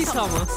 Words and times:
Sí 0.00 0.06
somos. 0.06 0.48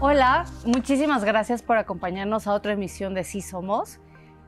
Hola, 0.00 0.44
muchísimas 0.66 1.24
gracias 1.24 1.62
por 1.62 1.78
acompañarnos 1.78 2.46
a 2.46 2.52
otra 2.52 2.74
emisión 2.74 3.14
de 3.14 3.24
Sí 3.24 3.40
Somos. 3.40 3.98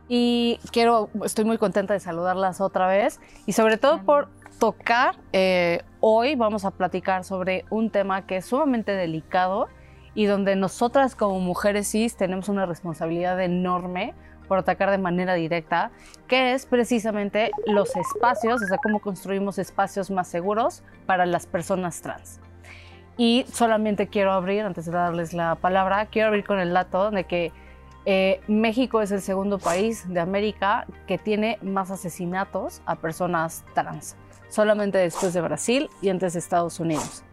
Y 0.07 0.61
quiero, 0.71 1.09
estoy 1.25 1.47
muy 1.47 1.57
contenta 1.57 1.95
de 1.95 2.01
saludarlas 2.01 2.61
otra 2.61 2.87
vez 2.89 3.21
y 3.47 3.53
sobre 3.53 3.79
todo 3.79 4.03
por 4.03 4.29
tocar, 4.59 5.17
eh, 5.33 5.81
hoy 6.01 6.35
vamos 6.35 6.67
a 6.67 6.71
platicar 6.71 7.25
sobre 7.25 7.65
un 7.71 7.89
tema 7.89 8.27
que 8.27 8.37
es 8.37 8.45
sumamente 8.45 8.93
delicado 8.93 9.69
y 10.15 10.27
donde 10.27 10.57
nosotras 10.57 11.17
como 11.17 11.41
mujeres 11.41 11.91
cis 11.91 12.19
tenemos 12.19 12.51
una 12.51 12.67
responsabilidad 12.67 13.41
enorme 13.41 14.13
por 14.53 14.59
atacar 14.59 14.91
de 14.91 14.99
manera 14.99 15.33
directa, 15.33 15.93
que 16.29 16.53
es 16.53 16.67
precisamente 16.67 17.51
los 17.65 17.97
espacios, 17.97 18.61
o 18.63 18.67
sea, 18.67 18.77
cómo 18.83 19.01
construimos 19.01 19.59
espacios 19.59 20.11
más 20.11 20.29
seguros 20.29 20.83
para 21.07 21.25
las 21.25 21.47
personas 21.47 22.03
trans. 22.03 22.39
Y 23.17 23.47
solamente 23.51 24.09
quiero 24.09 24.31
abrir, 24.31 24.61
antes 24.61 24.85
de 24.85 24.93
darles 24.93 25.33
la 25.33 25.55
palabra, 25.55 26.05
quiero 26.05 26.29
abrir 26.29 26.45
con 26.45 26.61
el 26.61 26.75
dato 26.75 27.11
de 27.11 27.25
que 27.25 27.51
eh, 28.05 28.43
México 28.47 29.01
es 29.01 29.11
el 29.11 29.23
segundo 29.23 29.59
país 29.59 30.05
de 30.13 30.21
América 30.21 30.85
que 31.07 31.17
tiene 31.17 31.59
más 31.63 31.91
asesinatos 31.91 32.83
a 32.85 32.97
personas 32.97 33.65
trans, 33.73 34.17
solamente 34.51 34.99
después 34.99 35.33
de 35.33 35.41
Brasil 35.41 35.89
y 36.03 36.11
antes 36.11 36.35
de 36.35 36.41
Estados 36.41 36.79
Unidos. 36.79 37.25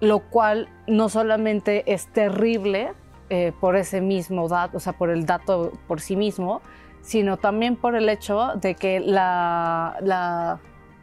Lo 0.00 0.20
cual 0.20 0.70
no 0.86 1.10
solamente 1.10 1.84
es 1.92 2.10
terrible 2.14 2.94
eh, 3.30 3.52
por 3.60 3.76
ese 3.76 4.00
mismo 4.00 4.48
dato, 4.48 4.76
o 4.76 4.80
sea, 4.80 4.92
por 4.92 5.10
el 5.10 5.26
dato 5.26 5.72
por 5.86 6.00
sí 6.00 6.16
mismo, 6.16 6.60
sino 7.02 7.36
también 7.36 7.76
por 7.76 7.96
el 7.96 8.08
hecho 8.08 8.52
de 8.56 8.74
que 8.74 9.00
la, 9.00 9.96
la, 10.00 10.60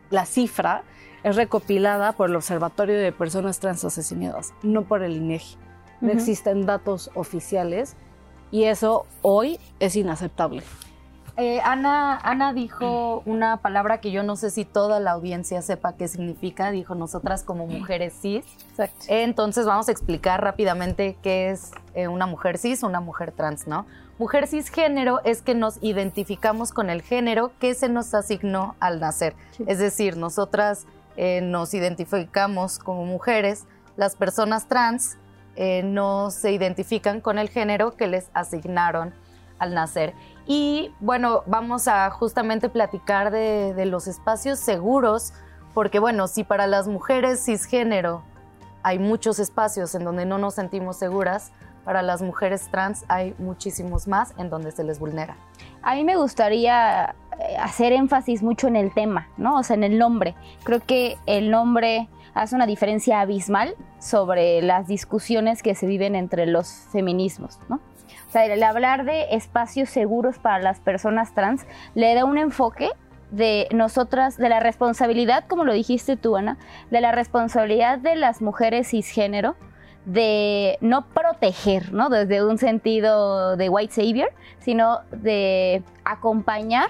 la 0.09 0.25
cifra 0.25 0.83
es 1.23 1.35
recopilada 1.35 2.13
por 2.13 2.29
el 2.29 2.35
Observatorio 2.35 2.97
de 2.97 3.11
Personas 3.11 3.59
Trans 3.59 3.85
Asesinadas, 3.85 4.53
no 4.63 4.83
por 4.83 5.03
el 5.03 5.17
INEGI. 5.17 5.57
No 6.01 6.07
Ujú. 6.09 6.17
existen 6.17 6.65
datos 6.65 7.11
oficiales 7.13 7.95
y 8.49 8.63
eso 8.63 9.05
hoy 9.21 9.59
es 9.79 9.95
inaceptable. 9.95 10.63
Eh, 11.41 11.59
Ana, 11.63 12.19
Ana 12.21 12.53
dijo 12.53 13.23
una 13.25 13.57
palabra 13.57 13.99
que 13.99 14.11
yo 14.11 14.21
no 14.21 14.35
sé 14.35 14.51
si 14.51 14.63
toda 14.63 14.99
la 14.99 15.09
audiencia 15.13 15.63
sepa 15.63 15.93
qué 15.93 16.07
significa. 16.07 16.69
Dijo 16.69 16.93
nosotras 16.93 17.41
como 17.41 17.65
mujeres 17.65 18.13
cis. 18.21 18.45
Exacto. 18.69 19.05
Entonces 19.07 19.65
vamos 19.65 19.89
a 19.89 19.91
explicar 19.91 20.43
rápidamente 20.43 21.17
qué 21.23 21.49
es 21.49 21.71
eh, 21.95 22.07
una 22.07 22.27
mujer 22.27 22.59
cis, 22.59 22.83
una 22.83 22.99
mujer 22.99 23.31
trans, 23.31 23.65
¿no? 23.65 23.87
Mujer 24.19 24.45
cisgénero 24.45 25.19
es 25.23 25.41
que 25.41 25.55
nos 25.55 25.79
identificamos 25.81 26.73
con 26.73 26.91
el 26.91 27.01
género 27.01 27.51
que 27.57 27.73
se 27.73 27.89
nos 27.89 28.13
asignó 28.13 28.75
al 28.79 28.99
nacer. 28.99 29.33
Es 29.65 29.79
decir, 29.79 30.17
nosotras 30.17 30.85
eh, 31.17 31.41
nos 31.41 31.73
identificamos 31.73 32.77
como 32.77 33.03
mujeres, 33.05 33.65
las 33.97 34.15
personas 34.15 34.67
trans 34.67 35.17
eh, 35.55 35.81
no 35.81 36.29
se 36.29 36.51
identifican 36.51 37.19
con 37.19 37.39
el 37.39 37.49
género 37.49 37.95
que 37.97 38.05
les 38.05 38.29
asignaron 38.35 39.15
al 39.57 39.73
nacer. 39.73 40.13
Y 40.45 40.93
bueno, 40.99 41.43
vamos 41.45 41.87
a 41.87 42.09
justamente 42.09 42.69
platicar 42.69 43.31
de, 43.31 43.85
los 43.85 44.07
espacios 44.07 44.59
seguros, 44.59 45.33
porque 45.73 45.99
bueno, 45.99 46.27
si 46.27 46.43
para 46.43 46.67
las 46.67 46.87
mujeres 46.87 47.45
cisgénero 47.45 48.23
hay 48.83 48.99
muchos 48.99 49.39
espacios 49.39 49.93
en 49.95 50.03
donde 50.03 50.25
no 50.25 50.37
nos 50.37 50.55
sentimos 50.55 50.97
seguras, 50.97 51.51
para 51.85 52.01
las 52.01 52.21
mujeres 52.21 52.67
trans 52.69 53.05
hay 53.07 53.33
muchísimos 53.39 54.07
más 54.07 54.33
en 54.37 54.49
donde 54.49 54.71
se 54.71 54.83
les 54.83 54.99
vulnera. 54.99 55.35
A 55.81 55.95
mí 55.95 56.03
me 56.03 56.15
gustaría 56.15 57.15
eh, 57.39 57.57
hacer 57.57 57.91
énfasis 57.91 58.43
mucho 58.43 58.67
en 58.67 58.75
el 58.75 58.93
tema, 58.93 59.27
¿no? 59.37 59.57
O 59.57 59.63
sea, 59.63 59.75
en 59.75 59.83
el 59.83 59.97
nombre. 59.97 60.35
Creo 60.63 60.79
que 60.79 61.17
el 61.25 61.49
nombre 61.49 62.07
hace 62.33 62.55
una 62.55 62.65
diferencia 62.65 63.19
abismal 63.19 63.75
sobre 63.99 64.61
las 64.61 64.87
discusiones 64.87 65.63
que 65.63 65.75
se 65.75 65.87
viven 65.87 66.15
entre 66.15 66.45
los 66.45 66.69
feminismos, 66.91 67.59
¿no? 67.67 67.79
O 68.27 68.31
sea, 68.31 68.45
el 68.45 68.63
hablar 68.63 69.05
de 69.05 69.27
espacios 69.31 69.89
seguros 69.89 70.39
para 70.39 70.59
las 70.59 70.79
personas 70.79 71.33
trans 71.33 71.65
le 71.95 72.13
da 72.13 72.25
un 72.25 72.37
enfoque 72.37 72.89
de 73.31 73.67
nosotras, 73.71 74.37
de 74.37 74.49
la 74.49 74.59
responsabilidad, 74.59 75.45
como 75.47 75.63
lo 75.63 75.73
dijiste 75.73 76.17
tú, 76.17 76.35
Ana, 76.35 76.57
de 76.89 77.01
la 77.01 77.11
responsabilidad 77.11 77.97
de 77.97 78.15
las 78.15 78.41
mujeres 78.41 78.89
cisgénero 78.89 79.55
de 80.05 80.77
no 80.81 81.07
proteger, 81.07 81.93
¿no? 81.93 82.09
Desde 82.09 82.43
un 82.43 82.57
sentido 82.57 83.55
de 83.55 83.69
white 83.69 83.93
savior, 83.93 84.29
sino 84.59 84.99
de 85.11 85.83
acompañar 86.03 86.89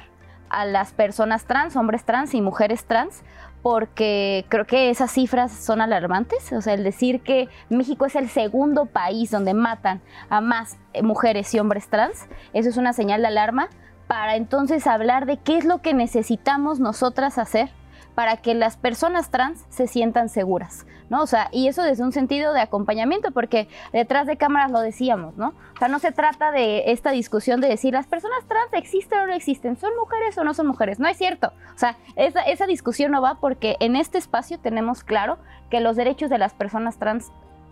a 0.49 0.65
las 0.65 0.91
personas 0.91 1.45
trans, 1.45 1.75
hombres 1.75 2.03
trans 2.03 2.33
y 2.33 2.41
mujeres 2.41 2.85
trans, 2.85 3.23
porque 3.61 4.45
creo 4.49 4.65
que 4.65 4.89
esas 4.89 5.11
cifras 5.11 5.51
son 5.51 5.81
alarmantes. 5.81 6.51
O 6.53 6.61
sea, 6.61 6.73
el 6.73 6.83
decir 6.83 7.21
que 7.21 7.49
México 7.69 8.05
es 8.05 8.15
el 8.15 8.29
segundo 8.29 8.85
país 8.85 9.31
donde 9.31 9.53
matan 9.53 10.01
a 10.29 10.41
más 10.41 10.77
eh, 10.93 11.03
mujeres 11.03 11.53
y 11.53 11.59
hombres 11.59 11.87
trans, 11.87 12.27
eso 12.53 12.69
es 12.69 12.77
una 12.77 12.93
señal 12.93 13.21
de 13.21 13.27
alarma 13.27 13.69
para 14.07 14.35
entonces 14.35 14.87
hablar 14.87 15.25
de 15.25 15.37
qué 15.37 15.57
es 15.57 15.65
lo 15.65 15.81
que 15.81 15.93
necesitamos 15.93 16.79
nosotras 16.79 17.37
hacer 17.37 17.69
para 18.15 18.37
que 18.37 18.53
las 18.53 18.77
personas 18.77 19.29
trans 19.29 19.65
se 19.69 19.87
sientan 19.87 20.29
seguras, 20.29 20.85
¿no? 21.09 21.21
O 21.21 21.27
sea, 21.27 21.49
y 21.51 21.67
eso 21.67 21.83
desde 21.83 22.03
un 22.03 22.11
sentido 22.11 22.53
de 22.53 22.61
acompañamiento, 22.61 23.31
porque 23.31 23.67
detrás 23.93 24.27
de 24.27 24.37
cámaras 24.37 24.71
lo 24.71 24.79
decíamos, 24.79 25.37
¿no? 25.37 25.49
O 25.75 25.79
sea, 25.79 25.87
no 25.87 25.99
se 25.99 26.11
trata 26.11 26.51
de 26.51 26.91
esta 26.91 27.11
discusión 27.11 27.61
de 27.61 27.67
decir 27.69 27.93
las 27.93 28.07
personas 28.07 28.45
trans 28.47 28.73
existen 28.73 29.19
o 29.19 29.27
no 29.27 29.33
existen, 29.33 29.77
son 29.77 29.91
mujeres 29.97 30.37
o 30.37 30.43
no 30.43 30.53
son 30.53 30.67
mujeres, 30.67 30.99
no 30.99 31.07
es 31.07 31.17
cierto. 31.17 31.53
O 31.73 31.77
sea, 31.77 31.97
esa, 32.15 32.67
discusión 32.67 33.11
no 33.11 33.21
va 33.21 33.39
porque 33.39 33.75
en 33.79 33.95
este 33.95 34.17
espacio 34.17 34.59
tenemos 34.59 35.03
claro 35.03 35.37
que 35.69 35.79
los 35.79 35.95
derechos 35.95 36.29
de 36.29 36.37
las 36.37 36.53
personas 36.53 36.97
trans 36.97 37.31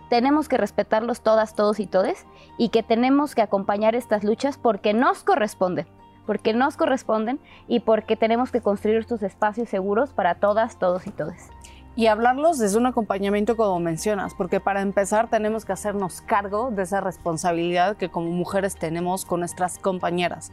tenemos 0.10 0.50
que 0.50 0.58
respetarlos 0.58 1.22
todas, 1.22 1.56
todos 1.56 1.80
y 1.80 1.86
todes, 1.86 2.26
y 2.58 2.70
que 2.70 2.82
tenemos 2.82 3.36
que 3.36 3.44
acompañar 3.44 3.96
estas 3.96 4.24
luchas 4.24 4.58
porque 4.58 4.94
nos 4.94 5.24
corresponden 5.24 5.86
porque 6.26 6.54
nos 6.54 6.78
corresponden 6.78 7.40
y 7.68 7.82
porque 7.82 8.16
tenemos 8.16 8.52
que 8.52 8.62
construir 8.62 8.98
estos 8.98 9.24
espacios 9.24 9.70
seguros 9.70 10.12
para 10.12 10.36
todas, 10.36 10.78
todos 10.78 11.08
y 11.08 11.12
todes. 11.12 11.50
Y 11.96 12.08
hablarlos 12.08 12.58
desde 12.60 12.78
un 12.78 12.86
acompañamiento 12.86 13.58
como 13.58 13.80
mencionas, 13.80 14.34
porque 14.34 14.60
para 14.60 14.82
empezar 14.82 15.30
tenemos 15.30 15.66
que 15.66 15.74
hacernos 15.74 16.22
cargo 16.22 16.72
de 16.72 16.84
esa 16.84 17.02
responsabilidad 17.02 17.98
que 17.98 18.10
como 18.10 18.30
mujeres 18.32 18.76
tenemos 18.76 19.26
con 19.26 19.42
nuestras 19.42 19.80
compañeras. 19.80 20.52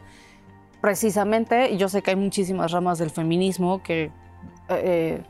Precisamente, 0.81 1.77
yo 1.77 1.89
sé 1.89 2.01
que 2.01 2.11
hay 2.11 2.15
muchísimas 2.17 2.71
ramas 2.71 2.97
del 2.97 3.11
feminismo 3.11 3.81
que 3.81 4.11
eh, 4.69 5.23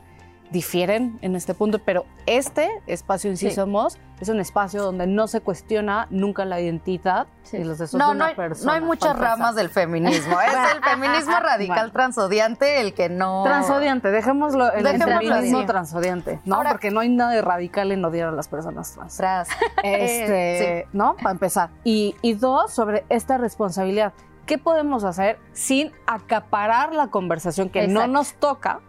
difieren 0.50 1.18
en 1.22 1.36
este 1.36 1.54
punto, 1.54 1.78
pero 1.78 2.06
este 2.26 2.70
espacio 2.86 3.30
en 3.30 3.36
sí, 3.36 3.50
Sí. 3.50 3.54
somos 3.56 3.98
es 4.20 4.28
un 4.28 4.40
espacio 4.40 4.82
donde 4.82 5.06
no 5.06 5.28
se 5.28 5.40
cuestiona 5.40 6.06
nunca 6.10 6.44
la 6.44 6.60
identidad 6.60 7.26
y 7.52 7.58
los 7.62 7.78
deseos 7.78 7.94
No, 8.00 8.08
de 8.08 8.14
no 8.14 8.16
una 8.16 8.26
hay, 8.26 8.34
persona. 8.34 8.72
no 8.72 8.76
hay 8.78 8.84
muchas 8.84 9.16
ramas 9.18 9.54
del 9.54 9.68
feminismo. 9.68 10.40
Es 10.40 10.48
el 10.76 10.82
feminismo 10.82 11.38
radical 11.38 11.76
Bueno. 11.76 11.92
transodiante 11.92 12.80
el 12.80 12.94
que 12.94 13.08
no... 13.08 13.44
Transodiante, 13.44 14.10
dejémoslo 14.10 14.74
en 14.74 14.86
el 14.86 15.02
feminismo 15.02 15.64
transodiante, 15.66 16.40
¿no? 16.44 16.56
Ahora- 16.56 16.70
Porque 16.70 16.90
no 16.90 17.00
hay 17.00 17.10
nada 17.10 17.30
de 17.32 17.42
radical 17.42 17.92
en 17.92 18.04
odiar 18.04 18.28
a 18.28 18.32
las 18.32 18.48
personas 18.48 18.92
trans. 18.92 19.16
Tras. 19.16 19.48
Este, 19.84 20.78
Eh, 20.80 20.86
¿no? 20.92 21.14
Para 21.16 21.30
empezar. 21.30 21.70
Y, 21.84 22.16
y 22.22 22.34
dos, 22.34 22.72
sobre 22.72 23.04
esta 23.08 23.38
responsabilidad. 23.38 24.12
¿Qué 24.46 24.58
podemos 24.58 25.04
hacer 25.04 25.38
sin 25.52 25.92
acaparar 26.06 26.94
la 26.94 27.08
conversación 27.08 27.68
que 27.68 27.86
no 27.86 28.06
nos 28.06 28.32
toca? 28.34 28.80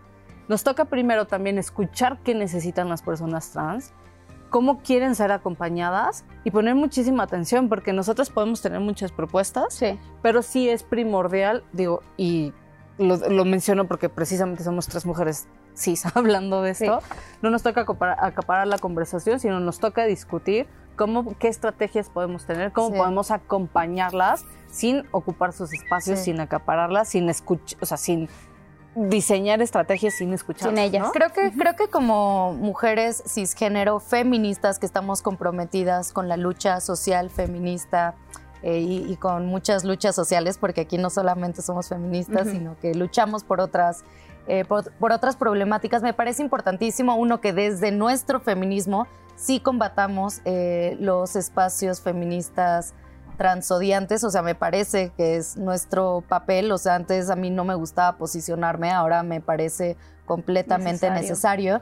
Nos 0.49 0.63
toca 0.65 0.85
primero 0.85 1.25
también 1.27 1.57
escuchar 1.57 2.17
qué 2.23 2.35
necesitan 2.35 2.89
las 2.89 3.01
personas 3.01 3.51
trans, 3.51 3.93
cómo 4.49 4.79
quieren 4.79 5.13
ser 5.15 5.31
acompañadas 5.31 6.25
y 6.43 6.51
poner 6.51 6.73
muchísima 6.75 7.23
atención, 7.23 7.69
porque 7.69 7.93
nosotros 7.93 8.29
podemos 8.31 8.61
tener 8.61 8.79
muchas 8.81 9.11
propuestas, 9.11 9.73
Sí. 9.75 9.97
pero 10.22 10.41
sí 10.41 10.67
es 10.67 10.84
primordial, 10.84 11.63
digo, 11.72 12.01
y 12.17 12.51
lo, 12.97 13.16
lo 13.16 13.46
menciono 13.46 13.87
porque 13.87 14.09
precisamente 14.09 14.63
somos 14.63 14.87
tres 14.87 15.05
mujeres 15.05 15.47
cis 15.75 16.03
hablando 16.16 16.61
de 16.63 16.72
esto, 16.72 16.99
no 17.43 17.49
nos 17.52 17.61
toca 17.63 17.85
acapar- 17.85 18.17
acaparar 18.19 18.67
la 18.67 18.79
conversación, 18.79 19.40
sino 19.40 19.59
nos 19.59 19.79
toca 19.79 20.03
discutir 20.05 20.67
cómo, 20.95 21.37
qué 21.37 21.47
estrategias 21.47 22.09
podemos 22.09 22.45
tener, 22.45 22.73
cómo 22.73 22.90
Sí. 22.90 22.97
podemos 22.97 23.31
acompañarlas 23.31 24.43
sin 24.67 25.05
ocupar 25.11 25.53
sus 25.53 25.72
espacios, 25.73 26.19
Sí. 26.19 26.25
sin 26.25 26.40
acapararlas, 26.41 27.07
sin 27.07 27.29
escuchar, 27.29 27.78
o 27.81 27.85
sea, 27.85 27.95
sin 27.97 28.28
diseñar 29.07 29.61
estrategias 29.61 30.16
sin 30.16 30.34
escuchar. 30.34 30.69
Sin 30.69 30.78
ellas. 30.78 31.09
Creo 31.13 31.29
que, 31.29 31.51
creo 31.51 31.75
que 31.75 31.87
como 31.87 32.53
mujeres 32.53 33.23
cisgénero 33.25 33.99
feministas 33.99 34.79
que 34.79 34.85
estamos 34.85 35.22
comprometidas 35.22 36.11
con 36.11 36.28
la 36.28 36.37
lucha 36.37 36.81
social 36.81 37.29
feminista 37.29 38.16
eh, 38.61 38.79
y, 38.79 39.11
y 39.11 39.16
con 39.16 39.46
muchas 39.46 39.85
luchas 39.85 40.16
sociales, 40.16 40.57
porque 40.57 40.81
aquí 40.81 40.97
no 40.97 41.09
solamente 41.09 41.61
somos 41.61 41.87
feministas, 41.87 42.49
sino 42.49 42.78
que 42.81 42.93
luchamos 42.93 43.46
por 43.46 43.61
otras, 43.61 44.03
eh, 44.47 44.66
por, 44.66 44.91
por 44.93 45.13
otras 45.13 45.37
problemáticas, 45.37 46.03
me 46.03 46.13
parece 46.13 46.41
importantísimo, 46.41 47.16
uno, 47.16 47.40
que 47.40 47.53
desde 47.53 47.91
nuestro 47.91 48.41
feminismo 48.41 49.07
sí 49.37 49.61
combatamos 49.61 50.41
eh, 50.43 50.97
los 50.99 51.37
espacios 51.37 52.02
feministas 52.02 52.93
transodiantes, 53.40 54.26
o 54.26 54.30
sea, 54.30 54.41
me 54.41 54.53
parece 54.53 55.14
que 55.16 55.38
es 55.38 55.56
nuestro 55.56 56.26
papel, 56.28 56.70
o 56.74 56.78
sea, 56.78 56.96
antes 56.96 57.30
a 57.30 57.38
mí 57.38 57.50
no 57.50 57.64
me 57.64 57.74
gustaba 57.74 58.18
posicionarme, 58.18 58.91
ahora 58.91 59.24
me 59.24 59.40
parece 59.40 59.96
completamente 60.26 61.09
Necesario. 61.09 61.76
necesario. 61.80 61.82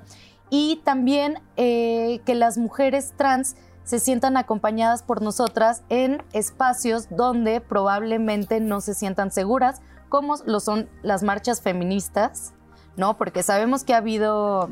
Y 0.51 0.81
también 0.85 1.39
eh, 1.55 2.21
que 2.27 2.35
las 2.35 2.59
mujeres 2.59 3.13
trans 3.17 3.55
se 3.83 3.99
sientan 3.99 4.37
acompañadas 4.37 5.01
por 5.01 5.23
nosotras 5.23 5.81
en 5.89 6.21
espacios 6.31 7.07
donde 7.09 7.59
probablemente 7.59 8.59
no 8.59 8.79
se 8.79 8.93
sientan 8.93 9.31
seguras, 9.31 9.81
como 10.09 10.35
lo 10.45 10.59
son 10.59 10.87
las 11.01 11.23
marchas 11.23 11.61
feministas, 11.61 12.53
¿no? 12.97 13.17
Porque 13.17 13.41
sabemos 13.41 13.83
que 13.83 13.95
ha 13.95 13.97
habido 13.97 14.69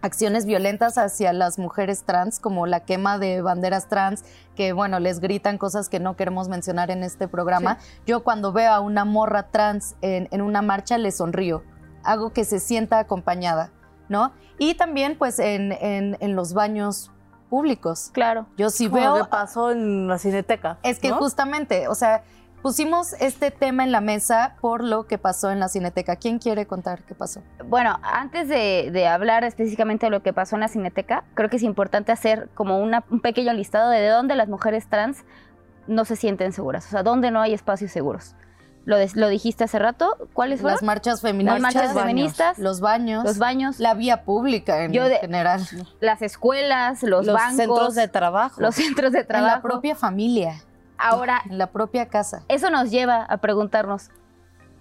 acciones 0.00 0.46
violentas 0.46 0.96
hacia 0.98 1.32
las 1.32 1.58
mujeres 1.58 2.04
trans, 2.04 2.38
como 2.40 2.66
la 2.66 2.80
quema 2.80 3.18
de 3.18 3.42
banderas 3.42 3.88
trans, 3.88 4.24
que 4.54 4.72
bueno, 4.72 5.00
les 5.00 5.20
gritan 5.20 5.58
cosas 5.58 5.88
que 5.88 5.98
no 6.00 6.16
queremos 6.16 6.48
mencionar 6.48 6.90
en 6.90 7.02
este 7.02 7.26
programa. 7.28 7.78
Yo 8.06 8.22
cuando 8.22 8.52
veo 8.52 8.72
a 8.72 8.80
una 8.80 9.04
morra 9.04 9.50
trans 9.50 9.96
en, 10.00 10.28
en 10.30 10.40
una 10.42 10.62
marcha 10.62 10.98
le 10.98 11.10
sonrío, 11.10 11.62
hago 12.04 12.32
que 12.32 12.44
se 12.44 12.60
sienta 12.60 12.98
acompañada, 13.00 13.70
¿no? 14.08 14.32
Y 14.58 14.74
también 14.74 15.16
pues 15.18 15.38
en, 15.38 15.72
en- 15.72 16.16
en 16.20 16.36
los 16.36 16.54
baños 16.54 17.10
públicos. 17.50 18.10
Claro. 18.12 18.46
Yo 18.56 18.70
sí 18.70 18.88
Como 18.88 19.00
veo... 19.00 19.18
lo 19.18 19.24
que 19.24 19.30
pasó 19.30 19.70
en 19.70 20.06
la 20.06 20.18
cineteca. 20.18 20.78
Es 20.82 20.98
que 20.98 21.10
¿no? 21.10 21.16
justamente, 21.18 21.88
o 21.88 21.94
sea, 21.94 22.22
pusimos 22.62 23.12
este 23.20 23.50
tema 23.50 23.84
en 23.84 23.92
la 23.92 24.00
mesa 24.00 24.56
por 24.60 24.82
lo 24.84 25.06
que 25.06 25.18
pasó 25.18 25.50
en 25.50 25.60
la 25.60 25.68
cineteca. 25.68 26.16
¿Quién 26.16 26.38
quiere 26.38 26.66
contar 26.66 27.02
qué 27.04 27.14
pasó? 27.14 27.42
Bueno, 27.66 27.98
antes 28.02 28.48
de, 28.48 28.90
de 28.92 29.06
hablar 29.06 29.44
específicamente 29.44 30.06
de 30.06 30.10
lo 30.10 30.22
que 30.22 30.32
pasó 30.32 30.56
en 30.56 30.60
la 30.60 30.68
Cineteca, 30.68 31.24
creo 31.34 31.48
que 31.48 31.56
es 31.56 31.62
importante 31.62 32.12
hacer 32.12 32.48
como 32.54 32.78
una- 32.78 33.04
un 33.10 33.20
pequeño 33.20 33.52
listado 33.52 33.90
de 33.90 34.06
dónde 34.08 34.34
las 34.34 34.48
mujeres 34.48 34.86
trans 34.88 35.18
no 35.86 36.04
se 36.04 36.16
sienten 36.16 36.52
seguras, 36.52 36.86
o 36.86 36.90
sea, 36.90 37.02
dónde 37.02 37.30
no 37.30 37.40
hay 37.40 37.54
espacios 37.54 37.90
seguros. 37.92 38.34
Lo, 38.84 39.28
dijiste 39.28 39.64
hace 39.64 39.78
rato, 39.78 40.16
¿cuáles 40.32 40.62
fueron? 40.62 40.76
Las 40.76 40.82
marchas 40.82 41.20
feministas. 41.20 41.60
Las 41.60 41.74
marchas 41.74 41.94
baños, 41.94 42.06
feministas, 42.06 42.58
Los 42.58 42.80
baños. 42.80 43.24
los 43.24 43.36
baños, 43.38 43.78
La 43.80 43.92
vía 43.92 44.22
pública 44.24 44.82
en 44.82 44.92
Yo 44.92 45.04
de- 45.04 45.16
general. 45.16 45.60
las 46.00 46.22
escuelas, 46.22 47.02
los, 47.02 47.26
los 47.26 47.34
bancos, 47.34 47.56
centros 47.56 47.94
de 47.94 48.08
trabajo. 48.08 48.60
los 48.62 48.74
centros 48.74 49.12
de 49.12 49.20
En 49.20 49.26
trabajo. 49.26 49.56
la 49.56 49.62
propia 49.62 49.94
familia. 49.94 50.54
Ahora, 50.98 51.42
En 51.48 51.58
la 51.58 51.68
propia 51.68 52.06
casa. 52.08 52.42
eso 52.48 52.70
nos 52.70 52.90
lleva 52.90 53.24
a 53.24 53.36
preguntarnos, 53.38 54.10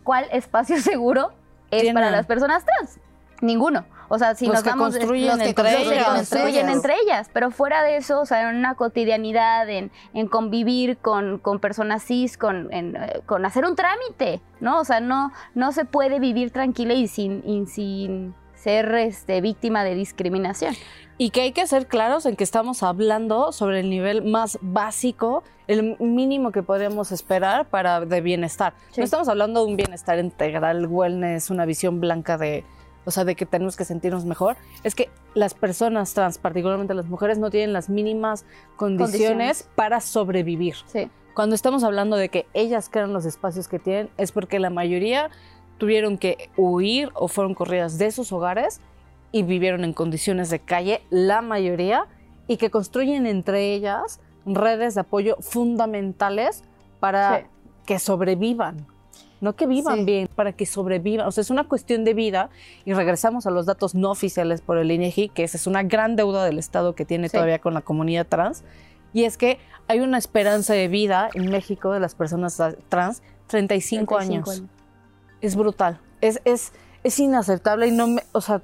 ¿cuál 0.04 0.26
espacio 0.32 0.78
seguro 0.82 1.32
es 1.72 1.94
para 1.94 2.12
las 2.12 2.26
personas 2.26 2.66
trans? 2.66 3.00
Ninguno. 3.40 3.86
O 4.10 4.18
sea, 4.18 4.34
si 4.34 4.46
Los 4.48 4.56
nos 4.56 4.64
que 4.64 4.70
vamos... 4.70 4.96
construyen 4.98 5.28
los 5.28 5.38
que 5.38 5.50
entre 5.50 5.64
construyen 5.64 5.94
ellas. 5.94 6.08
entre 6.08 6.18
construyen 6.18 6.66
ellas. 6.66 6.76
entre 6.76 6.94
ellas, 7.04 7.30
pero 7.34 7.52
fuera 7.52 7.84
de 7.84 7.98
eso, 7.98 8.22
o 8.22 8.26
sea, 8.26 8.50
en 8.50 8.56
una 8.56 8.74
cotidianidad, 8.76 9.70
en, 9.70 9.92
en 10.14 10.28
convivir 10.28 10.98
con, 10.98 11.38
con 11.38 11.60
personas 11.60 12.04
cis, 12.04 12.38
con, 12.38 12.74
en, 12.74 12.96
eh, 12.96 13.22
con 13.26 13.46
hacer 13.46 13.66
un 13.66 13.76
trámite, 13.76 14.42
¿no? 14.60 14.80
O 14.80 14.86
sea, 14.86 15.02
no, 15.02 15.34
no 15.56 15.72
se 15.72 15.86
puede 15.86 16.20
vivir 16.20 16.52
tranquila 16.52 16.94
y 16.94 17.08
sin, 17.08 17.44
y 17.48 17.66
sin 17.68 18.34
ser 18.56 18.96
este, 18.96 19.40
víctima 19.42 19.84
de 19.84 19.94
discriminación. 19.94 20.74
Y 21.20 21.32
que 21.32 21.42
hay 21.42 21.52
que 21.52 21.66
ser 21.66 21.88
claros 21.88 22.26
en 22.28 22.36
que 22.36 22.44
estamos 22.44 22.84
hablando 22.84 23.52
sobre 23.52 23.80
el 23.80 23.90
nivel 23.90 24.24
más 24.24 24.60
básico, 24.62 25.44
el 25.68 25.98
mínimo 26.00 26.52
que 26.52 26.62
podríamos 26.62 27.12
esperar 27.12 27.68
para 27.70 28.02
de 28.02 28.22
bienestar. 28.22 28.74
Sí. 28.92 29.02
No 29.02 29.06
estamos 29.06 29.28
hablando 29.28 29.66
de 29.66 29.72
un 29.72 29.78
bienestar 29.78 30.20
integral, 30.20 30.86
wellness, 30.86 31.50
una 31.50 31.66
visión 31.66 32.00
blanca 32.00 32.38
de, 32.38 32.64
o 33.06 33.10
sea, 33.10 33.26
de 33.26 33.36
que 33.36 33.48
tenemos 33.48 33.76
que 33.76 33.84
sentirnos 33.84 34.26
mejor. 34.26 34.58
Es 34.84 34.94
que 34.94 35.10
las 35.34 35.56
personas 35.56 36.14
trans, 36.14 36.38
particularmente 36.38 36.94
las 36.94 37.08
mujeres, 37.08 37.40
no 37.40 37.50
tienen 37.50 37.74
las 37.74 37.90
mínimas 37.90 38.46
condiciones, 38.76 39.10
Condiciones. 39.10 39.70
para 39.76 40.02
sobrevivir. 40.02 40.76
Sí. 40.86 41.10
Cuando 41.34 41.56
estamos 41.56 41.84
hablando 41.84 42.16
de 42.16 42.30
que 42.30 42.46
ellas 42.54 42.90
crean 42.92 43.14
los 43.14 43.26
espacios 43.26 43.68
que 43.68 43.80
tienen, 43.80 44.10
es 44.18 44.32
porque 44.32 44.60
la 44.60 44.70
mayoría 44.70 45.32
tuvieron 45.80 46.18
que 46.18 46.50
huir 46.58 47.10
o 47.16 47.28
fueron 47.28 47.54
corridas 47.56 47.98
de 47.98 48.12
sus 48.12 48.32
hogares 48.32 48.82
y 49.32 49.44
vivieron 49.44 49.84
en 49.84 49.94
condiciones 49.94 50.50
de 50.50 50.60
calle, 50.60 51.02
la 51.10 51.42
mayoría, 51.42 52.06
y 52.48 52.58
que 52.58 52.70
construyen 52.70 53.26
entre 53.26 53.74
ellas 53.74 54.20
redes 54.46 54.96
de 54.96 55.02
apoyo 55.02 55.36
fundamentales 55.42 56.64
para 57.00 57.40
Sí. 57.40 57.46
que 57.86 58.00
sobrevivan. 58.00 58.88
No 59.40 59.56
que 59.56 59.68
vivan 59.68 60.00
Sí. 60.00 60.06
bien, 60.06 60.28
para 60.34 60.52
que 60.54 60.66
sobrevivan. 60.66 61.28
O 61.28 61.32
sea, 61.32 61.42
es 61.42 61.50
una 61.52 61.66
cuestión 61.68 62.04
de 62.06 62.14
vida. 62.16 62.50
Y 62.86 62.94
regresamos 62.94 63.46
a 63.46 63.52
los 63.52 63.66
datos 63.68 63.94
no 63.94 64.10
oficiales 64.10 64.62
por 64.62 64.78
el 64.80 64.92
INEGI, 64.92 65.30
que 65.30 65.44
esa 65.44 65.58
es 65.58 65.68
una 65.68 65.84
gran 65.84 66.16
deuda 66.16 66.44
del 66.44 66.58
Estado 66.58 66.96
que 66.96 67.06
tiene 67.06 67.30
Sí. 67.30 67.34
todavía 67.34 67.60
con 67.60 67.74
la 67.76 67.82
comunidad 67.82 68.26
trans. 68.26 68.64
Y 69.14 69.26
es 69.26 69.38
que 69.38 69.60
hay 69.88 70.00
una 70.00 70.18
esperanza 70.18 70.74
de 70.74 70.88
vida 70.88 71.30
en 71.36 71.52
México 71.52 71.92
de 71.92 72.00
las 72.00 72.16
personas 72.16 72.58
trans 72.90 73.22
35, 73.48 74.18
35 74.18 74.18
años. 74.18 74.64
Es 75.42 75.56
brutal. 75.56 76.00
Es, 76.22 76.42
es, 76.46 76.74
es 77.04 77.20
inaceptable 77.20 77.88
y 77.88 77.92
no 77.92 78.08
me. 78.08 78.24
O 78.32 78.42
sea, 78.42 78.62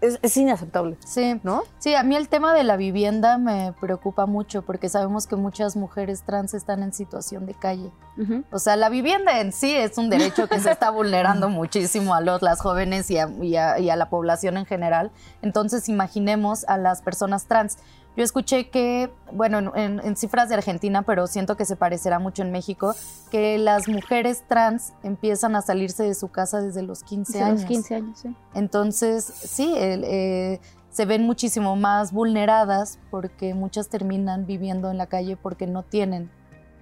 es, 0.00 0.18
es 0.22 0.36
inaceptable, 0.36 0.96
Sí. 1.04 1.40
¿no? 1.42 1.62
Sí, 1.78 1.94
a 1.94 2.02
mí 2.02 2.16
el 2.16 2.28
tema 2.28 2.54
de 2.54 2.64
la 2.64 2.76
vivienda 2.76 3.38
me 3.38 3.72
preocupa 3.80 4.26
mucho 4.26 4.62
porque 4.62 4.88
sabemos 4.88 5.26
que 5.26 5.36
muchas 5.36 5.76
mujeres 5.76 6.22
trans 6.22 6.54
están 6.54 6.82
en 6.82 6.92
situación 6.92 7.46
de 7.46 7.54
calle. 7.54 7.90
O 8.50 8.58
sea, 8.58 8.76
la 8.76 8.90
vivienda 8.90 9.40
en 9.40 9.50
sí 9.52 9.74
es 9.74 9.96
un 9.96 10.10
derecho 10.10 10.46
que 10.46 10.60
se 10.60 10.70
está 10.70 10.90
vulnerando 10.90 11.48
muchísimo 11.60 12.14
a 12.14 12.20
los, 12.20 12.42
las 12.42 12.60
jóvenes 12.60 13.10
y 13.10 13.16
a, 13.18 13.28
y 13.40 13.56
a- 13.56 13.78
y 13.78 13.88
a 13.88 13.96
la 13.96 14.10
población 14.10 14.58
en 14.58 14.66
general. 14.66 15.10
Entonces, 15.40 15.88
imaginemos 15.88 16.64
a 16.68 16.76
las 16.76 17.00
personas 17.00 17.46
trans. 17.46 17.78
Yo 18.16 18.24
escuché 18.24 18.70
que, 18.70 19.10
bueno, 19.32 19.72
en, 19.76 20.16
cifras 20.16 20.48
de 20.48 20.56
Argentina, 20.56 21.02
pero 21.02 21.26
siento 21.26 21.56
que 21.56 21.64
se 21.64 21.76
parecerá 21.76 22.18
mucho 22.18 22.42
en 22.42 22.50
México, 22.50 22.94
que 23.30 23.56
las 23.56 23.88
mujeres 23.88 24.44
trans 24.48 24.92
empiezan 25.02 25.54
a 25.54 25.62
salirse 25.62 26.02
de 26.02 26.14
su 26.14 26.28
casa 26.28 26.60
desde 26.60 26.82
los 26.82 27.02
15 27.04 27.32
Desde 27.32 27.44
años. 27.44 27.60
los 27.60 27.68
15 27.68 27.94
años, 27.94 28.18
sí. 28.18 28.36
Entonces, 28.54 29.24
sí, 29.24 29.72
el, 29.76 30.04
eh, 30.04 30.60
se 30.90 31.04
ven 31.06 31.24
muchísimo 31.24 31.76
más 31.76 32.12
vulneradas 32.12 32.98
porque 33.10 33.54
muchas 33.54 33.88
terminan 33.88 34.44
viviendo 34.44 34.90
en 34.90 34.98
la 34.98 35.06
calle 35.06 35.36
porque 35.36 35.66
no 35.66 35.84
tienen 35.84 36.30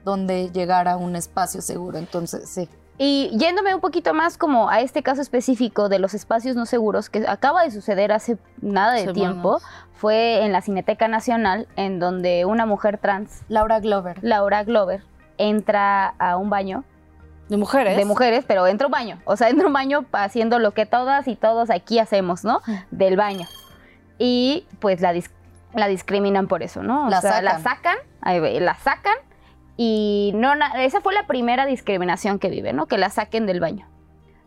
donde 0.05 0.51
llegar 0.51 0.89
a 0.89 0.97
un 0.97 1.15
espacio 1.15 1.61
seguro. 1.61 1.99
Entonces, 1.99 2.49
sí. 2.49 2.69
Y 3.01 3.31
yéndome 3.39 3.75
un 3.75 3.81
poquito 3.81 4.13
más 4.13 4.37
como 4.37 4.69
a 4.71 4.81
este 4.81 5.03
caso 5.05 5.23
específico 5.23 5.89
de 5.89 6.01
los 6.01 6.15
espacios 6.15 6.57
no 6.57 6.67
seguros 6.67 7.09
que 7.11 7.25
acaba 7.29 7.63
de 7.63 7.71
suceder 7.71 8.11
hace 8.11 8.39
nada 8.61 8.93
de 8.93 9.01
Semanas. 9.01 9.15
tiempo, 9.15 9.61
fue 9.95 10.45
en 10.45 10.51
la 10.53 10.61
Cineteca 10.63 11.07
Nacional 11.07 11.69
en 11.77 12.01
donde 12.01 12.45
una 12.45 12.67
mujer 12.67 12.99
trans, 12.99 13.43
Laura 13.49 13.79
Glover. 13.79 14.19
Laura 14.23 14.65
Glover, 14.65 15.03
entra 15.39 16.09
a 16.19 16.37
un 16.37 16.51
baño 16.51 16.83
De 17.49 17.57
mujeres. 17.57 17.97
de 17.97 18.05
mujeres, 18.05 18.45
pero 18.49 18.67
entra 18.67 18.89
un 18.89 18.93
baño, 18.93 19.21
o 19.25 19.37
sea, 19.37 19.49
entra 19.49 19.69
un 19.69 19.73
baño 19.73 20.05
haciendo 20.13 20.59
lo 20.59 20.73
que 20.73 20.85
todas 20.85 21.29
y 21.29 21.37
todos 21.37 21.71
aquí 21.71 22.01
hacemos, 22.01 22.43
¿no? 22.45 22.61
Del 22.91 23.17
baño. 23.17 23.47
Y 24.19 24.67
pues 24.81 25.01
la, 25.01 25.15
dis- 25.15 25.31
la 25.73 25.87
discriminan 25.87 26.49
por 26.49 26.65
eso, 26.65 26.83
¿no? 26.83 27.07
O 27.07 27.11
La 27.11 27.21
sea, 27.21 27.41
la 27.43 27.61
sacan. 27.61 27.95
sacan, 28.25 28.65
la 28.65 28.75
sacan 28.75 29.15
y 29.79 30.33
no 30.35 30.53
esa 30.77 31.01
fue 31.01 31.15
la 31.15 31.27
primera 31.27 31.65
discriminación 31.65 32.39
que 32.39 32.51
vive, 32.51 32.73
¿no? 32.75 32.87
Que 32.87 32.99
la 32.99 33.09
saquen 33.09 33.47
del 33.47 33.61
baño. 33.61 33.87